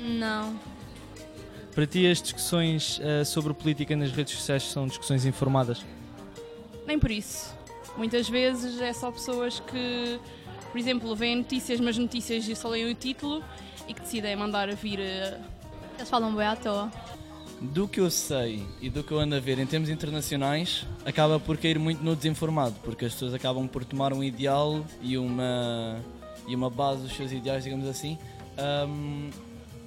[0.00, 0.58] Não.
[1.74, 5.84] Para ti as discussões eh, sobre política nas redes sociais são discussões informadas?
[6.86, 7.54] Nem por isso.
[7.96, 10.18] Muitas vezes é só pessoas que,
[10.72, 13.42] por exemplo, veem notícias, mas notícias e só leem o título
[13.88, 15.00] e que decidem mandar vir.
[15.00, 15.38] eh,
[15.98, 16.90] Eles falam bem à toa.
[17.60, 21.40] Do que eu sei e do que eu ando a ver em termos internacionais, acaba
[21.40, 25.98] por cair muito no desinformado, porque as pessoas acabam por tomar um ideal e uma
[26.46, 28.18] e uma base dos seus ideais, digamos assim,
[28.88, 29.30] hum,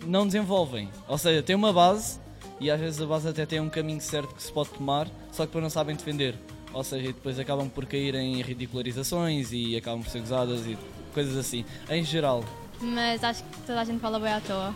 [0.06, 0.90] não desenvolvem.
[1.08, 2.20] Ou seja, tem uma base
[2.60, 5.44] e às vezes a base até tem um caminho certo que se pode tomar, só
[5.44, 6.36] que depois não sabem defender.
[6.74, 10.78] Ou seja, depois acabam por cair em ridicularizações e acabam por ser gozadas e
[11.14, 11.66] coisas assim.
[11.90, 12.44] Em geral,
[12.82, 14.76] Mas acho que toda a gente fala bem à toa.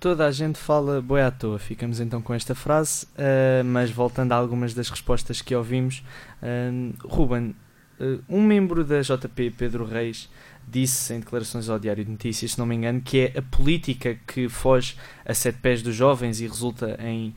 [0.00, 4.30] Toda a gente fala boi à toa, ficamos então com esta frase, ah, mas voltando
[4.30, 6.04] a algumas das respostas que ouvimos,
[6.40, 6.70] ah,
[7.02, 7.52] Ruben,
[8.00, 10.30] ah, um membro da JP, Pedro Reis,
[10.68, 14.16] disse em declarações ao Diário de Notícias, se não me engano, que é a política
[14.24, 17.34] que foge a sete pés dos jovens e resulta em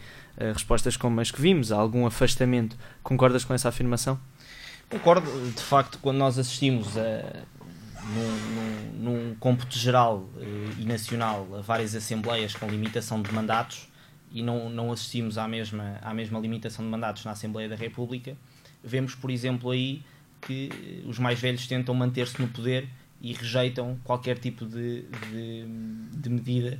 [0.53, 2.75] respostas como as que vimos, há algum afastamento.
[3.01, 4.19] Concordas com essa afirmação?
[4.89, 7.43] Concordo, de facto, quando nós assistimos a,
[8.13, 10.45] num, num, num cômputo geral eh,
[10.79, 13.87] e nacional a várias assembleias com limitação de mandatos
[14.31, 18.37] e não, não assistimos à mesma, à mesma limitação de mandatos na Assembleia da República,
[18.83, 20.03] vemos, por exemplo, aí
[20.41, 22.87] que eh, os mais velhos tentam manter-se no poder
[23.21, 25.65] e rejeitam qualquer tipo de, de,
[26.13, 26.79] de medida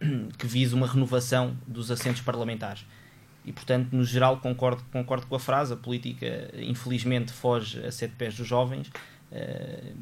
[0.38, 2.84] que vise uma renovação dos assentos parlamentares.
[3.44, 8.14] E, portanto, no geral, concordo, concordo com a frase: a política, infelizmente, foge a sete
[8.16, 8.90] pés dos jovens.
[9.30, 9.92] eh,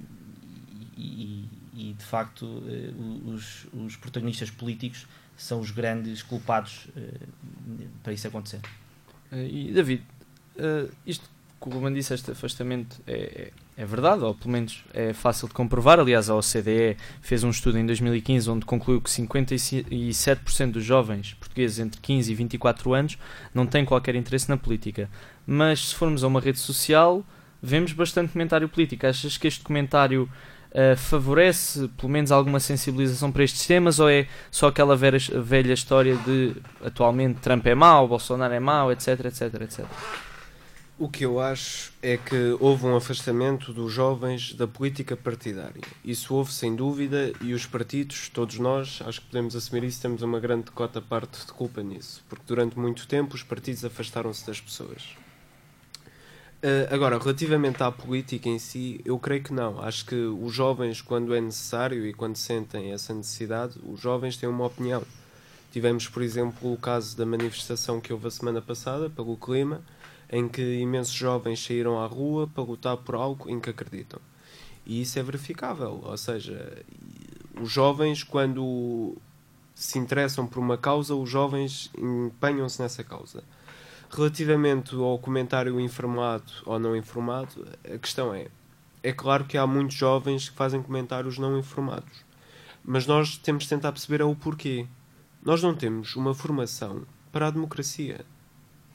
[1.03, 2.93] e, e, de facto eh,
[3.27, 7.27] os, os protagonistas políticos são os grandes culpados eh,
[8.03, 8.61] para isso acontecer.
[9.31, 10.03] Ah, e David,
[11.07, 11.29] isto
[11.63, 15.47] que o Ruben disse, este afastamento é, é, é verdade, ou pelo menos é fácil
[15.47, 16.01] de comprovar.
[16.01, 21.79] Aliás, a OCDE fez um estudo em 2015 onde concluiu que 57% dos jovens portugueses
[21.79, 23.19] entre 15 e 24 anos
[23.55, 25.09] não têm qualquer interesse na política.
[25.47, 27.25] Mas se formos a uma rede social,
[27.63, 29.07] vemos bastante comentário político.
[29.07, 30.29] Achas que este comentário
[30.75, 35.73] ah, favorece pelo menos alguma sensibilização para estes temas ou é só aquela velha, velha
[35.73, 39.87] história de atualmente Trump é mau, Bolsonaro é mau, etc, etc, etc?
[40.99, 45.81] O que eu acho é que houve um afastamento dos jovens da política partidária.
[46.05, 50.23] Isso houve sem dúvida e os partidos, todos nós, acho que podemos assumir isso, temos
[50.23, 54.61] uma grande cota parte de culpa nisso, porque durante muito tempo os partidos afastaram-se das
[54.61, 55.17] pessoas.
[56.63, 59.81] Uh, agora, relativamente à política em si, eu creio que não.
[59.81, 64.49] Acho que os jovens, quando é necessário e quando sentem essa necessidade, os jovens têm
[64.49, 65.03] uma opinião.
[65.73, 69.81] Tivemos, por exemplo, o caso da manifestação que houve a semana passada pelo clima,
[70.31, 74.21] em que imensos jovens saíram à rua para lutar por algo em que acreditam.
[74.87, 76.01] E isso é verificável.
[76.05, 76.85] Ou seja,
[77.61, 79.17] os jovens, quando
[79.75, 83.43] se interessam por uma causa, os jovens empenham-se nessa causa.
[84.15, 88.49] Relativamente ao comentário informado ou não informado, a questão é:
[89.03, 92.25] é claro que há muitos jovens que fazem comentários não informados,
[92.85, 94.87] mas nós temos de tentar perceber o porquê.
[95.43, 98.25] Nós não temos uma formação para a democracia.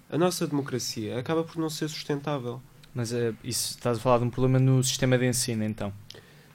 [0.10, 2.62] A nossa democracia acaba por não ser sustentável.
[2.94, 5.92] Mas é, isso estás a falar de um problema no sistema de ensino, então?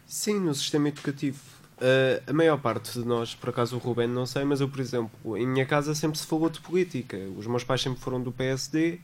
[0.07, 1.41] Sim, no sistema educativo.
[1.83, 4.79] Uh, a maior parte de nós, por acaso o Ruben não sei, mas eu, por
[4.79, 7.17] exemplo, em minha casa sempre se falou de política.
[7.37, 9.01] Os meus pais sempre foram do PSD,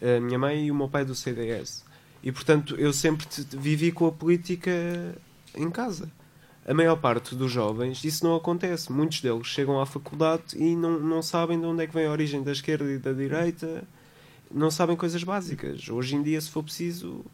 [0.00, 1.84] a minha mãe e o meu pai do CDS.
[2.22, 4.70] E portanto eu sempre vivi com a política
[5.56, 6.08] em casa.
[6.64, 8.92] A maior parte dos jovens isso não acontece.
[8.92, 12.12] Muitos deles chegam à faculdade e não, não sabem de onde é que vem a
[12.12, 13.82] origem da esquerda e da direita,
[14.52, 15.88] não sabem coisas básicas.
[15.88, 17.24] Hoje em dia, se for preciso,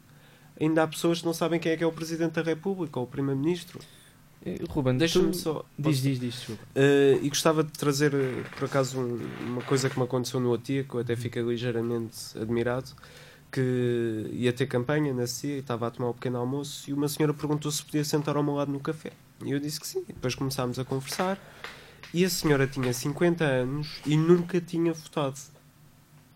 [0.59, 3.05] ainda há pessoas que não sabem quem é que é o Presidente da República ou
[3.05, 3.79] o Primeiro-Ministro.
[4.69, 5.65] Ruben, deixa-me só.
[5.79, 6.63] Diz, diz, diz, desculpa.
[6.75, 8.13] Uh, e gostava de trazer,
[8.57, 12.39] por acaso, um, uma coisa que me aconteceu no OTIA, que eu até fiquei ligeiramente
[12.39, 12.91] admirado,
[13.51, 17.09] que ia ter campanha na CIA e estava a tomar um pequeno almoço e uma
[17.09, 19.13] senhora perguntou se podia sentar ao meu lado no café.
[19.45, 20.05] E eu disse que sim.
[20.09, 21.39] E depois começámos a conversar
[22.13, 25.39] e a senhora tinha 50 anos e nunca tinha votado.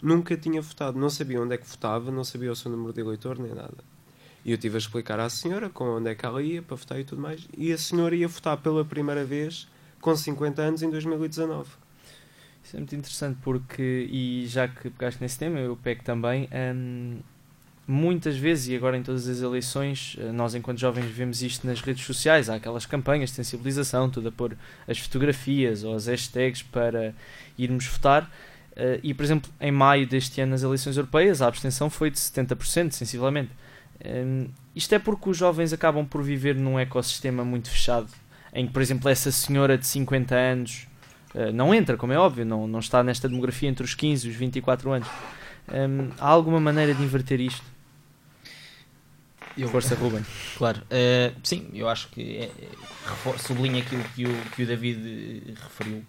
[0.02, 0.98] Nunca tinha votado.
[0.98, 3.84] Não sabia onde é que votava, não sabia o seu número de eleitor nem nada.
[4.44, 6.98] E eu tive a explicar à senhora com onde é que ela ia para votar
[6.98, 7.46] e tudo mais.
[7.56, 9.68] E a senhora ia votar pela primeira vez
[10.00, 11.68] com 50 anos em 2019.
[12.62, 16.48] Isso é muito interessante porque, e já que pegaste nesse tema, eu pego também.
[16.52, 17.18] Hum,
[17.86, 22.04] muitas vezes, e agora em todas as eleições, nós enquanto jovens vemos isto nas redes
[22.04, 27.14] sociais, há aquelas campanhas de sensibilização, tudo a pôr as fotografias ou as hashtags para
[27.58, 28.30] irmos votar.
[29.02, 32.92] E, por exemplo, em maio deste ano nas eleições europeias, a abstenção foi de 70%,
[32.92, 33.50] sensivelmente.
[34.04, 38.08] Um, isto é porque os jovens acabam por viver num ecossistema muito fechado,
[38.52, 40.86] em que, por exemplo, essa senhora de 50 anos
[41.34, 44.30] uh, não entra, como é óbvio, não, não está nesta demografia entre os 15 e
[44.30, 45.08] os 24 anos.
[45.68, 47.64] Um, há alguma maneira de inverter isto?
[49.56, 50.24] Eu, Força, Ruben.
[50.56, 52.50] Claro, uh, sim, eu acho que é,
[53.38, 56.04] sublinha aquilo que o, que o David referiu.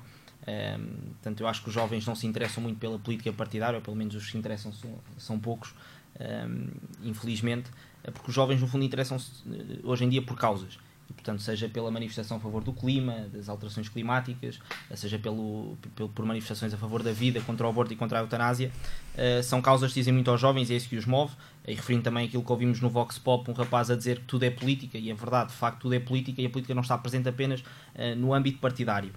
[0.47, 3.81] Um, portanto, eu acho que os jovens não se interessam muito pela política partidária, ou
[3.81, 5.73] pelo menos os que se interessam são, são poucos,
[6.19, 6.67] um,
[7.03, 7.69] infelizmente,
[8.13, 9.43] porque os jovens, no fundo, interessam-se
[9.83, 10.77] hoje em dia por causas
[11.11, 14.59] e, portanto, seja pela manifestação a favor do clima, das alterações climáticas,
[14.95, 18.21] seja pelo, pelo, por manifestações a favor da vida, contra o aborto e contra a
[18.21, 18.71] eutanásia,
[19.15, 21.33] uh, são causas que dizem muito aos jovens e é isso que os move.
[21.67, 24.43] E referindo também aquilo que ouvimos no Vox Pop, um rapaz a dizer que tudo
[24.43, 26.97] é política, e é verdade, de facto, tudo é política e a política não está
[26.97, 29.11] presente apenas uh, no âmbito partidário.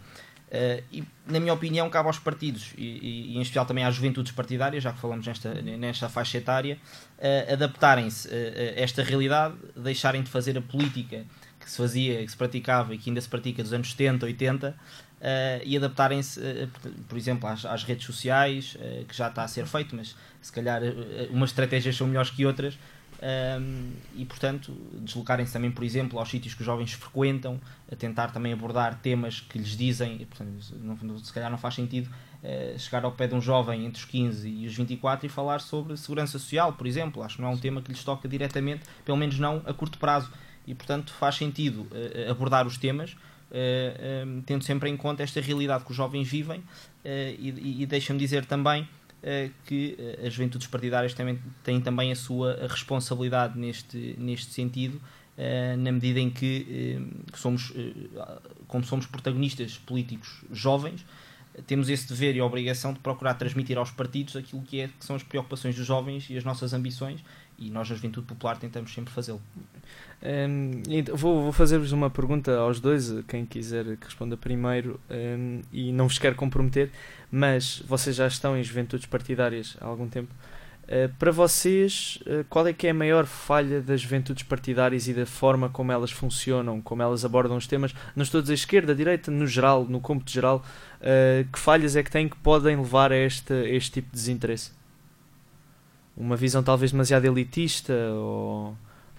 [0.49, 4.31] Uh, e, na minha opinião, cabe aos partidos e, e, em especial também às juventudes
[4.31, 6.79] partidárias, já que falamos nesta, nesta faixa etária,
[7.19, 11.25] uh, adaptarem-se a esta realidade, deixarem de fazer a política
[11.59, 14.69] que se fazia, que se praticava e que ainda se pratica dos anos 70, 80
[14.69, 14.75] uh,
[15.65, 16.41] e adaptarem-se,
[17.09, 18.77] por exemplo, às, às redes sociais,
[19.09, 20.83] que já está a ser feito, mas se calhar
[21.31, 22.79] umas estratégias são melhores que outras.
[24.15, 28.53] E portanto deslocarem-se também, por exemplo, aos sítios que os jovens frequentam, a tentar também
[28.53, 30.51] abordar temas que lhes dizem, e, portanto,
[30.81, 32.11] não, se calhar não faz sentido
[32.79, 35.97] chegar ao pé de um jovem entre os 15 e os 24 e falar sobre
[35.97, 37.23] segurança social, por exemplo.
[37.23, 39.99] Acho que não é um tema que lhes toca diretamente, pelo menos não a curto
[39.99, 40.31] prazo
[40.67, 45.85] e, portanto, faz sentido uh, abordar os temas, uh, tendo sempre em conta esta realidade
[45.85, 46.63] que os jovens vivem,
[47.07, 48.89] e, e deixa-me dizer também
[49.65, 55.01] que as juventudes partidárias também têm também a sua responsabilidade neste, neste sentido,
[55.79, 56.99] na medida em que
[57.35, 57.73] somos,
[58.69, 61.05] como somos protagonistas políticos jovens,
[61.67, 65.15] temos esse dever e obrigação de procurar transmitir aos partidos aquilo que, é, que são
[65.15, 67.23] as preocupações dos jovens e as nossas ambições
[67.59, 69.41] e nós, a Juventude Popular, tentamos sempre fazê-lo.
[70.23, 70.83] Um,
[71.15, 76.09] vou, vou fazer-vos uma pergunta aos dois, quem quiser que responda primeiro, um, e não
[76.09, 76.91] vos quero comprometer,
[77.31, 80.33] mas vocês já estão em juventudes partidárias há algum tempo.
[80.85, 85.15] Uh, para vocês, uh, qual é que é a maior falha das juventudes partidárias e
[85.15, 87.95] da forma como elas funcionam, como elas abordam os temas?
[88.15, 90.63] Não estou a dizer esquerda, direita, no geral, no cômputo geral,
[91.01, 94.17] uh, que falhas é que têm que podem levar a este, a este tipo de
[94.17, 94.73] desinteresse?
[96.17, 98.77] Uma visão talvez demasiado elitista ou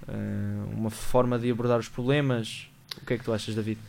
[0.08, 2.68] uh, uma forma de abordar os problemas?
[3.02, 3.80] O que é que tu achas, David?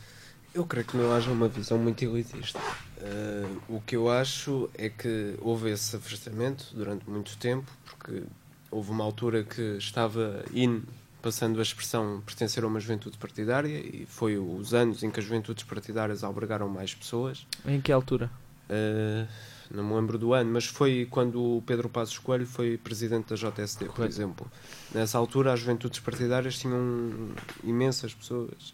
[0.53, 2.59] Eu creio que não haja uma visão muito elitista.
[2.97, 8.23] Uh, o que eu acho é que houve esse afastamento durante muito tempo, porque
[8.71, 10.81] houve uma altura que estava in,
[11.21, 15.25] passando a expressão pertencer a uma juventude partidária, e foi os anos em que as
[15.25, 17.45] juventudes partidárias albergaram mais pessoas.
[17.65, 18.31] Em que altura?
[18.69, 19.27] Uh,
[19.73, 23.35] não me lembro do ano, mas foi quando o Pedro Passos Coelho foi presidente da
[23.35, 24.49] JSD, por exemplo.
[24.93, 27.31] Nessa altura, as juventudes partidárias tinham
[27.63, 28.73] imensas pessoas.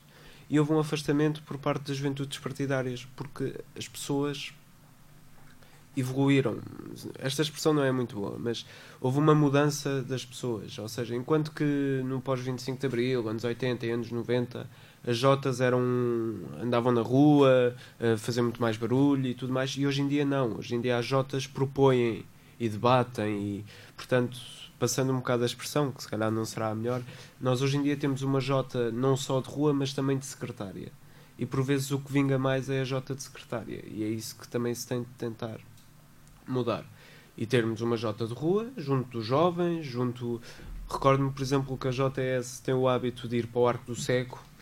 [0.49, 4.53] E houve um afastamento por parte das juventudes partidárias, porque as pessoas
[5.95, 6.59] evoluíram.
[7.19, 8.65] Esta expressão não é muito boa, mas
[8.99, 10.77] houve uma mudança das pessoas.
[10.77, 14.67] Ou seja, enquanto que no pós-25 de Abril, anos 80 e anos 90,
[15.05, 15.81] as Jotas eram
[16.61, 20.23] andavam na rua a fazer muito mais barulho e tudo mais e hoje em dia
[20.23, 20.57] não.
[20.57, 22.25] Hoje em dia as Jotas propõem
[22.59, 23.65] e debatem e
[23.97, 24.37] portanto
[24.79, 27.01] passando um bocado a expressão que se calhar não será a melhor
[27.39, 30.91] nós hoje em dia temos uma Jota não só de rua mas também de secretária.
[31.37, 34.37] E por vezes o que vinga mais é a Jota de secretária e é isso
[34.37, 35.59] que também se tem de tentar
[36.47, 36.85] mudar.
[37.35, 40.41] E termos uma Jota de rua junto dos jovens junto
[40.89, 43.95] recordo-me por exemplo que a JS tem o hábito de ir para o Arco do
[43.95, 44.52] Seco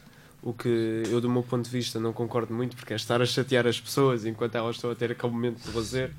[0.43, 3.25] o que eu, do meu ponto de vista, não concordo muito, porque é estar a
[3.25, 6.11] chatear as pessoas enquanto elas estão a ter aquele momento de lazer.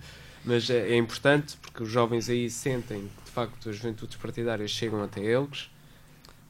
[0.44, 4.70] Mas é, é importante, porque os jovens aí sentem que, de facto, as juventudes partidárias
[4.70, 5.70] chegam até eles.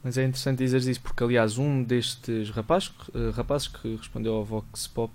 [0.03, 4.43] Mas é interessante dizer isso, porque, aliás, um destes rapazes, uh, rapazes que respondeu ao
[4.43, 5.13] Vox Pop,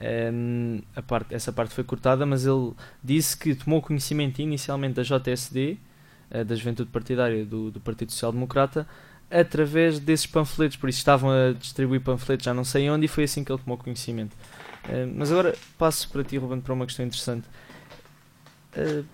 [0.00, 5.02] um, ehm, parte, essa parte foi cortada, mas ele disse que tomou conhecimento inicialmente da
[5.02, 5.78] JSD,
[6.30, 8.88] eh, da Juventude Partidária do, do Partido Social Democrata,
[9.32, 13.24] através desses panfletos, por isso estavam a distribuir panfletos já não sei onde e foi
[13.24, 14.36] assim que ele tomou conhecimento.
[14.84, 17.46] Uh, mas agora passo para ti, Ruben, para uma questão interessante.
[18.76, 19.04] Uh,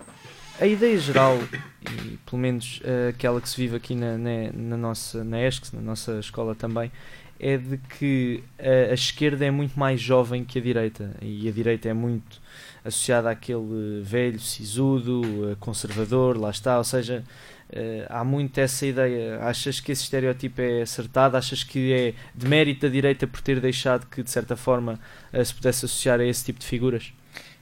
[0.61, 1.39] a ideia geral,
[1.83, 5.77] e pelo menos uh, aquela que se vive aqui na, na, na, nossa, na ESC,
[5.77, 6.91] na nossa escola também,
[7.39, 11.53] é de que a, a, esquerda é muito mais jovem que a direita e a
[11.53, 12.41] direita é muito
[12.85, 17.23] associada àquele velho, sisudo, conservador, lá está, ou seja,
[17.71, 19.41] Uh, há muito essa ideia.
[19.43, 21.37] Achas que esse estereótipo é acertado?
[21.37, 24.99] Achas que é de mérito da direita por ter deixado que, de certa forma,
[25.33, 27.13] uh, se pudesse associar a esse tipo de figuras?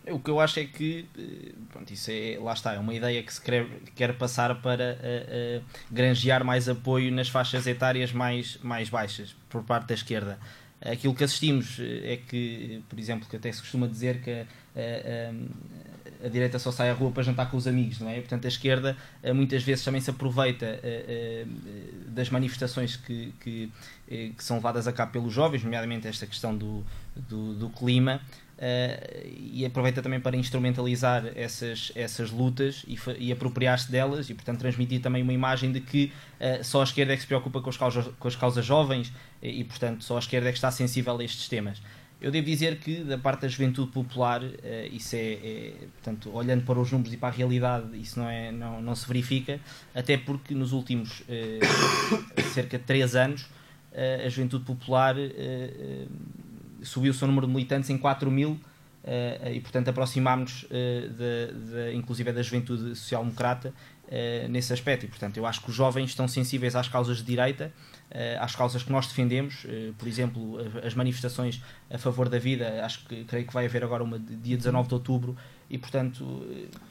[0.08, 3.20] O que eu acho é que, eh, pronto, isso é, lá está, é uma ideia
[3.24, 8.88] que se quer, quer passar para uh, granjear mais apoio nas faixas etárias mais, mais
[8.88, 10.38] baixas, por parte da esquerda.
[10.80, 14.46] Aquilo que assistimos é que, por exemplo, que até se costuma dizer que
[16.26, 18.16] a direita só sai à rua para jantar com os amigos, não é?
[18.16, 21.46] Portanto, a esquerda eh, muitas vezes também se aproveita eh, eh,
[22.08, 23.70] das manifestações que, que,
[24.08, 28.20] que são levadas a cabo pelos jovens, nomeadamente esta questão do, do, do clima,
[29.38, 35.02] e aproveita também para instrumentalizar essas, essas lutas e, e apropriar-se delas e, portanto, transmitir
[35.02, 36.10] também uma imagem de que
[36.62, 39.12] só a esquerda é que se preocupa com as causas, com as causas jovens
[39.42, 41.82] e, portanto, só a esquerda é que está sensível a estes temas.
[42.20, 44.54] Eu devo dizer que, da parte da juventude popular, uh,
[44.90, 48.50] isso é, é, portanto, olhando para os números e para a realidade, isso não, é,
[48.50, 49.60] não, não se verifica,
[49.94, 51.22] até porque nos últimos
[52.54, 53.46] cerca de 3 anos
[54.24, 55.16] a juventude popular
[56.82, 58.60] subiu o seu número de militantes em 4 mil
[59.54, 60.66] e, portanto, aproximámos-nos,
[61.94, 63.72] inclusive, da juventude social-democrata
[64.08, 65.04] uh, nesse aspecto.
[65.04, 67.72] E, portanto, eu acho que os jovens estão sensíveis às causas de direita,
[68.38, 69.66] às causas que nós defendemos,
[69.98, 72.84] por exemplo, as manifestações a favor da vida.
[72.84, 75.36] Acho que creio que vai haver agora uma dia 19 de outubro
[75.68, 76.46] e portanto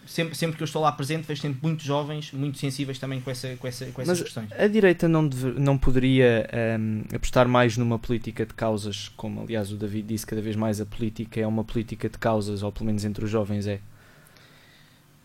[0.05, 3.32] sempre, sempre que eu estou lá presente vejo sempre muitos jovens muito sensíveis também com,
[3.32, 4.51] essa, com, essa, com essas Mas questões.
[4.51, 6.47] a direita não, deve, não poderia
[6.80, 10.82] um, apostar mais numa política de causas, como aliás o David disse, cada vez mais
[10.82, 13.80] a política é uma política de causas, ou pelo menos entre os jovens é?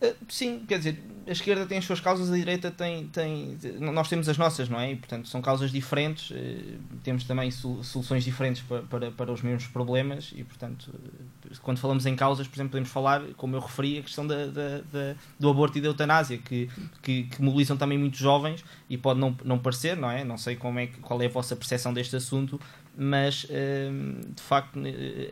[0.02, 3.58] Uh, sim, quer dizer, a esquerda tem as suas causas, a direita tem, tem.
[3.78, 4.92] Nós temos as nossas, não é?
[4.92, 9.66] E, portanto, são causas diferentes, uh, temos também soluções diferentes para, para, para, os mesmos
[9.66, 13.98] problemas e, portanto, uh, quando falamos em causas, por exemplo, podemos falar, como eu referi,
[13.98, 16.70] a questão da, da, da do aborto e da eutanásia, que,
[17.02, 20.24] que, que, mobilizam também muitos jovens e pode não, não parecer, não é?
[20.24, 22.58] Não sei como é, qual é a vossa percepção deste assunto,
[22.96, 24.78] mas ehm, de facto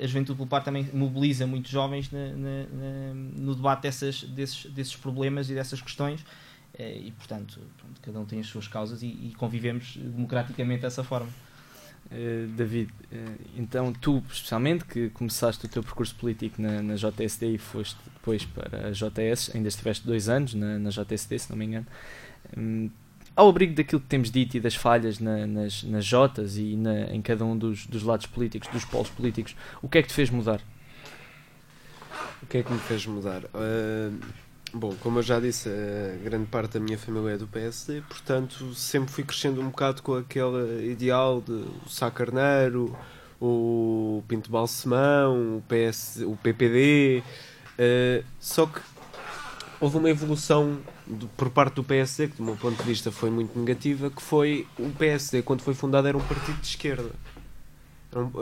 [0.02, 2.10] a juventude popular também mobiliza muitos jovens
[3.36, 6.24] no debate dessas, desses, desses problemas e dessas questões
[6.78, 11.28] eh, e portanto pronto, cada um tem as suas causas e, convivemos democraticamente dessa forma.
[12.10, 12.90] Uh, David,
[13.54, 18.46] então tu especialmente que começaste o teu percurso político na, na JSD e foste depois
[18.46, 21.86] para a JS, ainda estiveste dois anos na, na JSD se não me engano,
[22.56, 22.88] um,
[23.38, 27.02] ao abrigo daquilo que temos dito e das falhas na, nas, nas Jotas e na,
[27.14, 30.14] em cada um dos, dos lados políticos, dos polos políticos, o que é que te
[30.14, 30.60] fez mudar?
[32.42, 33.44] O que é que me fez mudar?
[33.44, 34.12] Uh,
[34.74, 38.74] bom, como eu já disse, uh, grande parte da minha família é do PSD, portanto
[38.74, 42.98] sempre fui crescendo um bocado com aquele ideal de Sá Carneiro,
[43.40, 47.24] o Pinto Balsemão, o, PS, o PPD, uh,
[47.78, 48.80] ah, só que
[49.80, 53.30] houve uma evolução do, por parte do PSD, que do meu ponto de vista foi
[53.30, 57.10] muito negativa, que foi o PSD, quando foi fundado, era um partido de esquerda.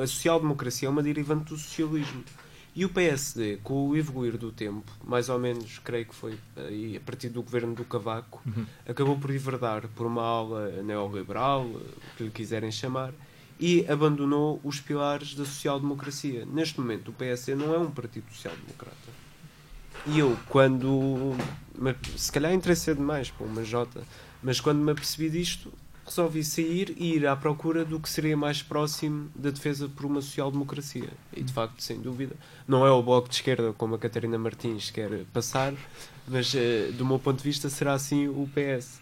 [0.01, 2.22] A social-democracia é uma derivante do socialismo.
[2.74, 7.01] E o PSD, com o evoluir do tempo, mais ou menos, creio que foi a
[7.01, 8.66] partir do governo do Cavaco, uhum.
[8.87, 13.12] acabou por enverdar por uma aula neoliberal, o que lhe quiserem chamar,
[13.59, 16.45] e abandonou os pilares da social-democracia.
[16.45, 19.26] Neste momento, o PSD não é um partido social-democrata
[20.07, 21.35] e eu, quando.
[22.17, 24.03] Se calhar cedo demais para uma Jota,
[24.43, 25.73] mas quando me apercebi disto,
[26.07, 30.23] resolvi sair e ir à procura do que seria mais próximo da defesa por uma
[30.23, 31.09] social-democracia.
[31.35, 32.37] E de facto, sem dúvida,
[32.67, 35.75] não é o bloco de esquerda como a Catarina Martins quer passar,
[36.27, 39.01] mas uh, do meu ponto de vista será assim o PS.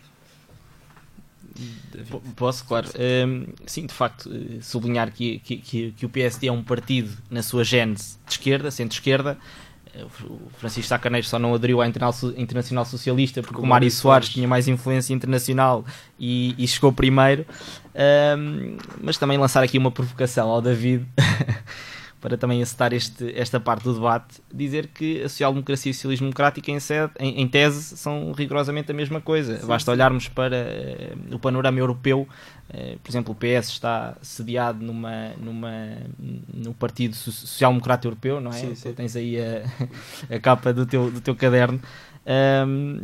[2.35, 2.89] Posso, claro.
[2.99, 7.45] Um, sim, de facto, eh, sublinhar que, que, que o PSD é um partido na
[7.45, 9.39] sua gênese de esquerda, centro-esquerda,
[10.25, 14.67] o Francisco Sacaneiro só não aderiu à Internacional Socialista porque o Mário Soares tinha mais
[14.67, 15.85] influência internacional
[16.19, 17.47] e, e chegou primeiro.
[18.37, 21.07] Um, mas também lançar aqui uma provocação ao David
[22.25, 26.25] para também acertar este, esta parte do debate, dizer que a social-democracia e o socialismo
[26.29, 29.61] democrático em, sede, em, em, tese são rigorosamente a mesma coisa.
[29.61, 29.95] Sim, Basta sim.
[29.95, 30.57] olharmos para
[31.31, 32.27] uh, o panorama europeu,
[32.71, 35.99] uh, por exemplo, o PS está sediado numa, numa,
[36.51, 38.55] no Partido Social-Democrata Europeu, não é?
[38.55, 38.95] Sim, sim.
[38.95, 39.67] Tens aí a,
[40.35, 41.79] a, capa do teu, do teu caderno.
[42.67, 43.03] Um,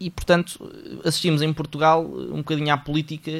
[0.00, 0.68] e portanto
[1.04, 3.30] assistimos em Portugal um bocadinho à política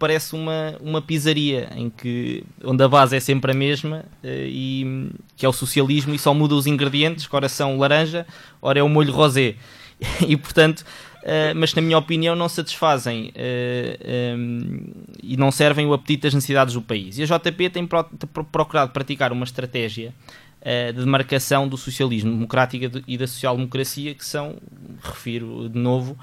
[0.00, 5.10] parece uma, uma pizzaria em que, onde a base é sempre a mesma eh, e
[5.36, 8.26] que é o socialismo e só muda os ingredientes, ora são laranja,
[8.62, 9.56] ora é o molho rosé.
[10.26, 14.90] e portanto, uh, mas na minha opinião não satisfazem uh, eh, um,
[15.22, 17.18] e não servem o apetite das necessidades do país.
[17.18, 18.04] E a JP tem pro,
[18.50, 20.14] procurado praticar uma estratégia
[20.62, 24.56] uh, de demarcação do socialismo democrático e da social-democracia, que são,
[25.02, 26.16] refiro de novo,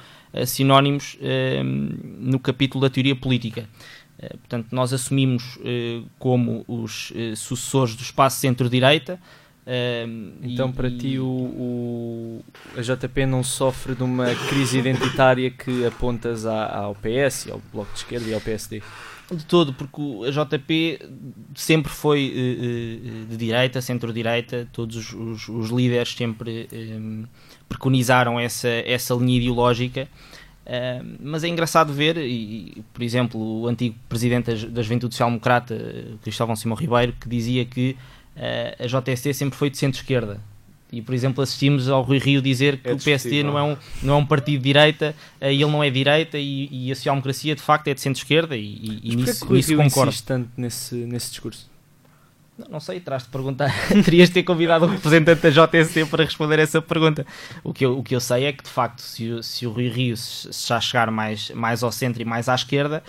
[0.45, 3.67] sinónimos eh, no capítulo da teoria política.
[4.19, 5.57] Eh, portanto, nós assumimos
[6.19, 9.19] como os sucessores do espaço centro-direita.
[10.41, 15.85] então, e, para ti, o, o, a JP não sofre de uma crise identitária que
[15.85, 18.81] apontas ao PS, ao Bloco de Esquerda e ao PSD?
[19.29, 20.99] De todo, porque a JP
[21.53, 22.31] sempre foi
[23.29, 26.69] de direita, centro-direita, todos os, os, os, líderes sempre
[27.67, 30.07] preconizaram essa, essa linha ideológica.
[30.65, 35.77] Uh, mas é engraçado ver, e, por exemplo, o antigo presidente da Juventude Social Democrata,
[36.21, 37.95] Cristóvão Simão Ribeiro, que dizia que
[38.79, 40.39] a JST sempre foi de centro-esquerda.
[40.91, 43.77] E, por exemplo, assistimos ao Rui Rio dizer que É o PSD não é, um,
[44.01, 46.95] não é um partido de direita, uh, ele não é de direita e, e a
[46.95, 49.83] social-democracia de facto é de centro-esquerda e, e, e nisso, que o Rui nisso Rio
[49.83, 50.15] concordo.
[50.25, 51.69] tanto nesse, nesse discurso?
[52.57, 53.71] Não, não sei, terás de perguntar.
[54.03, 57.25] Terias de ter convidado o representante da JSC para responder essa pergunta.
[57.63, 59.73] O que eu, o que eu sei é que, de facto, se, o- se o
[59.73, 60.15] Rio
[60.51, 63.03] já chegar mais, mais ao centro e mais à esquerda,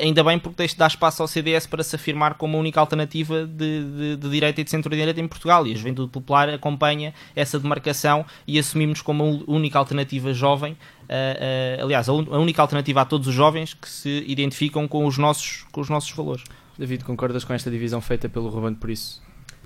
[0.00, 2.78] ainda bem porque deixa de dar espaço ao CDS para se afirmar como a única
[2.78, 5.66] alternativa de, de, de direita e de centro-direita em Portugal.
[5.66, 10.76] E a Juventude Popular acompanha essa demarcação e assumimos como a única alternativa jovem.
[11.08, 14.86] ah, ah, aliás, a, un- a única alternativa a todos os jovens que se identificam
[14.86, 16.44] com os nossos, com os nossos valores.
[16.78, 19.20] David, concordas com esta divisão feita pelo Ruben por isso?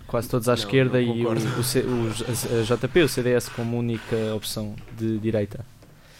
[0.06, 2.08] Quase todos à Não, esquerda não e o, o C- o-
[2.58, 5.64] a, a JP, o CDS, como única opção de direita.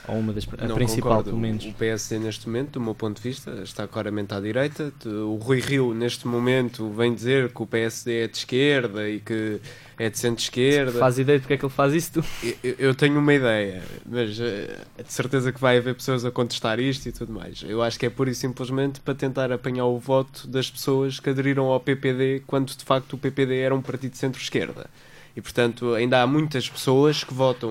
[0.08, 1.30] Ou uma das a Não principal, concordo.
[1.30, 1.64] pelo menos.
[1.64, 4.92] O PSD, neste momento, do meu ponto de vista, está claramente à direita.
[5.06, 9.60] O Rui Rio, neste momento, vem dizer que o PSD é de esquerda e que
[9.98, 10.98] é de centro-esquerda.
[10.98, 12.14] Faz ideia de porque é que ele faz isso?
[12.14, 12.24] Tu?
[12.64, 14.76] Eu, eu tenho uma ideia, mas eh,
[15.06, 17.62] de certeza que vai haver pessoas a contestar isto e tudo mais.
[17.62, 21.30] Eu acho que é pura e simplesmente para tentar apanhar o voto das pessoas que
[21.30, 24.90] aderiram ao PPD quando de facto o PPD era um partido de centro-esquerda.
[25.34, 27.70] E portanto ainda há muitas pessoas que votam,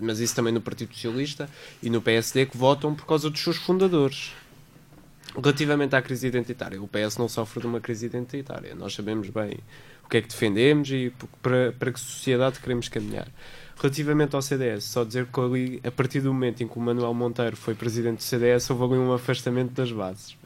[0.00, 1.48] mas isso também no Partido Socialista
[1.82, 4.32] e no PSD, que votam por causa dos seus fundadores.
[5.34, 8.74] Relativamente à crise identitária, o PS não sofre de uma crise identitária.
[8.74, 9.58] Nós sabemos bem
[10.02, 13.28] o que é que defendemos e para, para que sociedade queremos caminhar.
[13.76, 17.12] Relativamente ao CDS, só dizer que ali, a partir do momento em que o Manuel
[17.12, 20.36] Monteiro foi presidente do CDS, houve ali um afastamento das bases.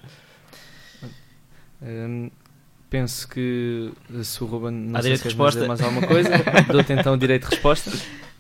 [1.81, 2.31] Hum,
[2.91, 3.91] penso que
[4.23, 5.67] se o Ruben não Há sei direito se resposta?
[5.67, 6.31] mais alguma coisa,
[6.71, 7.91] dou-te então o direito de resposta.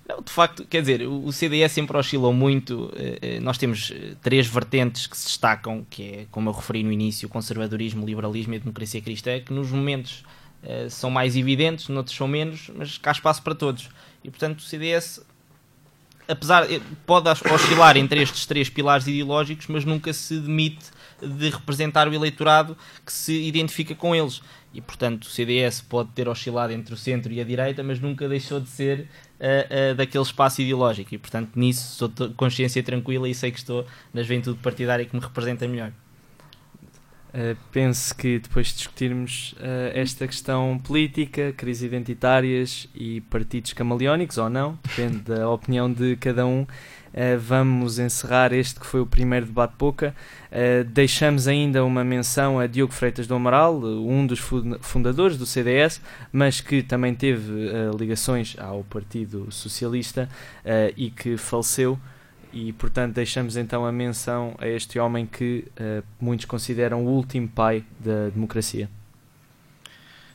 [0.09, 2.92] Não, de facto, quer dizer, o CDS sempre oscilou muito.
[2.96, 6.82] eh, eh, Nós temos eh, três vertentes que se destacam, que é, como eu referi
[6.82, 10.24] no início, o conservadorismo, o liberalismo e a democracia cristã, que nos momentos
[10.64, 13.88] eh, são mais evidentes, noutros são menos, mas que há espaço para todos.
[14.24, 15.20] E, portanto, o CDS,
[16.26, 20.86] apesar, eh, pode os- oscilar entre estes três pilares ideológicos, mas nunca se demite
[21.23, 24.43] de representar o eleitorado que se identifica com eles.
[24.73, 28.29] E, portanto, o CDS pode ter oscilado entre o centro e a direita, mas nunca
[28.29, 31.14] deixou de ser uh, uh, daquele espaço ideológico.
[31.14, 35.14] E, portanto, nisso sou de consciência tranquila e sei que estou na juventude partidária que
[35.14, 35.93] me representa melhor.
[37.31, 44.37] Uh, penso que depois de discutirmos uh, esta questão política, crises identitárias e partidos camaleónicos
[44.37, 46.66] ou não, depende da opinião de cada um,
[47.15, 50.15] uh, vamos encerrar este que foi o primeiro debate boca.
[50.51, 55.47] Uh, deixamos ainda uma menção a Diogo Freitas do Amaral, um dos fun- fundadores do
[55.47, 56.01] CDS,
[56.33, 60.29] mas que também teve uh, ligações ao Partido Socialista
[60.97, 61.99] e que faleceu
[62.53, 65.65] e portanto deixamos então a menção a este homem que
[66.21, 68.89] muitos consideram o último pai da democracia.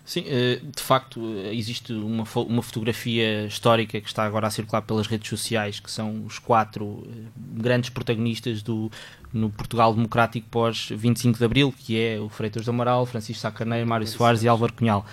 [0.06, 4.84] Sim, eh, de facto eh, existe uma, uma fotografia histórica que está agora a circular
[4.84, 8.92] pelas redes sociais, que são os quatro eh, grandes protagonistas do,
[9.34, 13.50] no Portugal Democrático pós 25 de Abril, que é o Freitas do Amaral, Francisco Sá
[13.50, 15.04] Carneiro, Mário Soares e Álvaro Cunhal.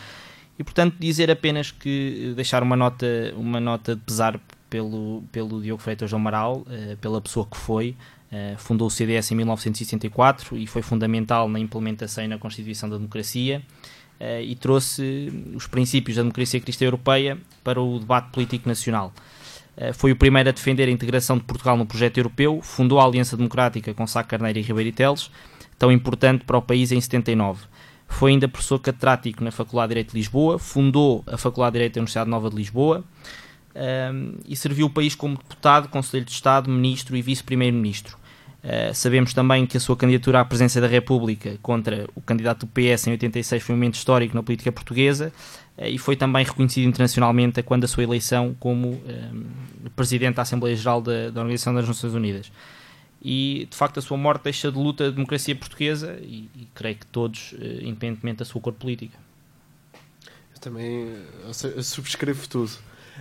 [0.58, 4.38] E portanto dizer apenas que deixar uma nota, uma nota de pesar
[4.68, 6.66] pelo, pelo Diogo Freitas do Amaral,
[7.00, 7.96] pela pessoa que foi,
[8.34, 12.96] eh, fundou o CDS em 1964 e foi fundamental na implementação e na constituição da
[12.96, 13.60] democracia
[14.42, 19.12] e trouxe os princípios da democracia cristã europeia para o debate político nacional.
[19.76, 23.04] Eh, foi o primeiro a defender a integração de Portugal no projeto europeu, fundou a
[23.04, 25.30] Aliança Democrática com Sá Carneiro e Ribeiro Teles,
[25.78, 27.64] tão importante para o país em 79.
[28.06, 31.94] Foi ainda professor catedrático na Faculdade de Direito de Lisboa, fundou a Faculdade de Direito
[31.94, 33.02] da Universidade Nova de Lisboa
[33.74, 38.18] ehm, e serviu o país como deputado, Conselheiro de Estado, Ministro e Vice-Primeiro-Ministro.
[38.62, 42.68] Uh, sabemos também que a sua candidatura à presidência da República contra o candidato do
[42.68, 45.32] PS em 86 foi um momento histórico na política portuguesa
[45.76, 50.76] uh, e foi também reconhecido internacionalmente quando a sua eleição como um, presidente da Assembleia
[50.76, 52.52] Geral da, da Organização das Nações Unidas.
[53.20, 56.96] E de facto a sua morte deixa de luta a democracia portuguesa e, e creio
[56.96, 59.16] que todos, independentemente da sua cor política.
[60.54, 62.72] Eu também eu subscrevo tudo.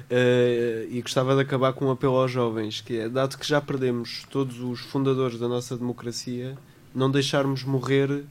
[0.09, 3.61] Eh, e gostava de acabar com um apelo aos jovens, que é, dado que já
[3.61, 6.57] perdemos todos os fundadores da nossa democracia,
[6.93, 8.23] não deixarmos morrer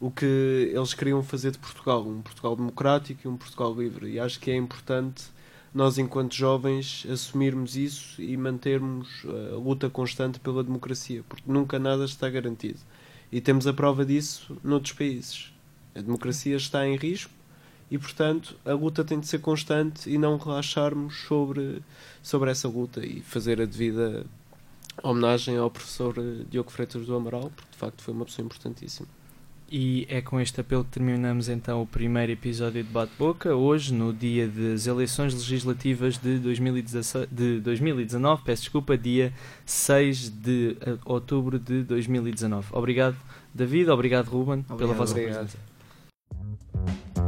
[0.00, 4.10] o que eles queriam fazer de Portugal, um Portugal democrático e um Portugal livre.
[4.10, 5.24] E acho que é importante
[5.74, 12.04] nós, enquanto jovens, assumirmos isso e mantermos a luta constante pela democracia, porque nunca nada
[12.04, 12.80] está garantido.
[13.30, 15.52] E temos a prova disso noutros países.
[15.94, 17.32] A democracia está em risco
[17.90, 21.82] e, portanto, a luta tem de ser constante e não relaxarmos sobre,
[22.22, 24.24] sobre essa luta e fazer a devida
[25.02, 29.08] homenagem ao professor eh, Diogo Freitas do Amaral, porque de facto foi uma pessoa importantíssima.
[29.72, 34.12] E é com este apelo que terminamos então o primeiro episódio de Bate-Boca, hoje, no
[34.12, 39.32] dia das eleições legislativas de, 2016, de 2019, peço desculpa, dia
[39.64, 42.68] 6 de eh, outubro de 2019.
[42.72, 43.16] Obrigado,
[43.54, 45.48] David, obrigado, Ruben, pela Obrigado, vossa obrigado.
[45.48, 47.19] presença.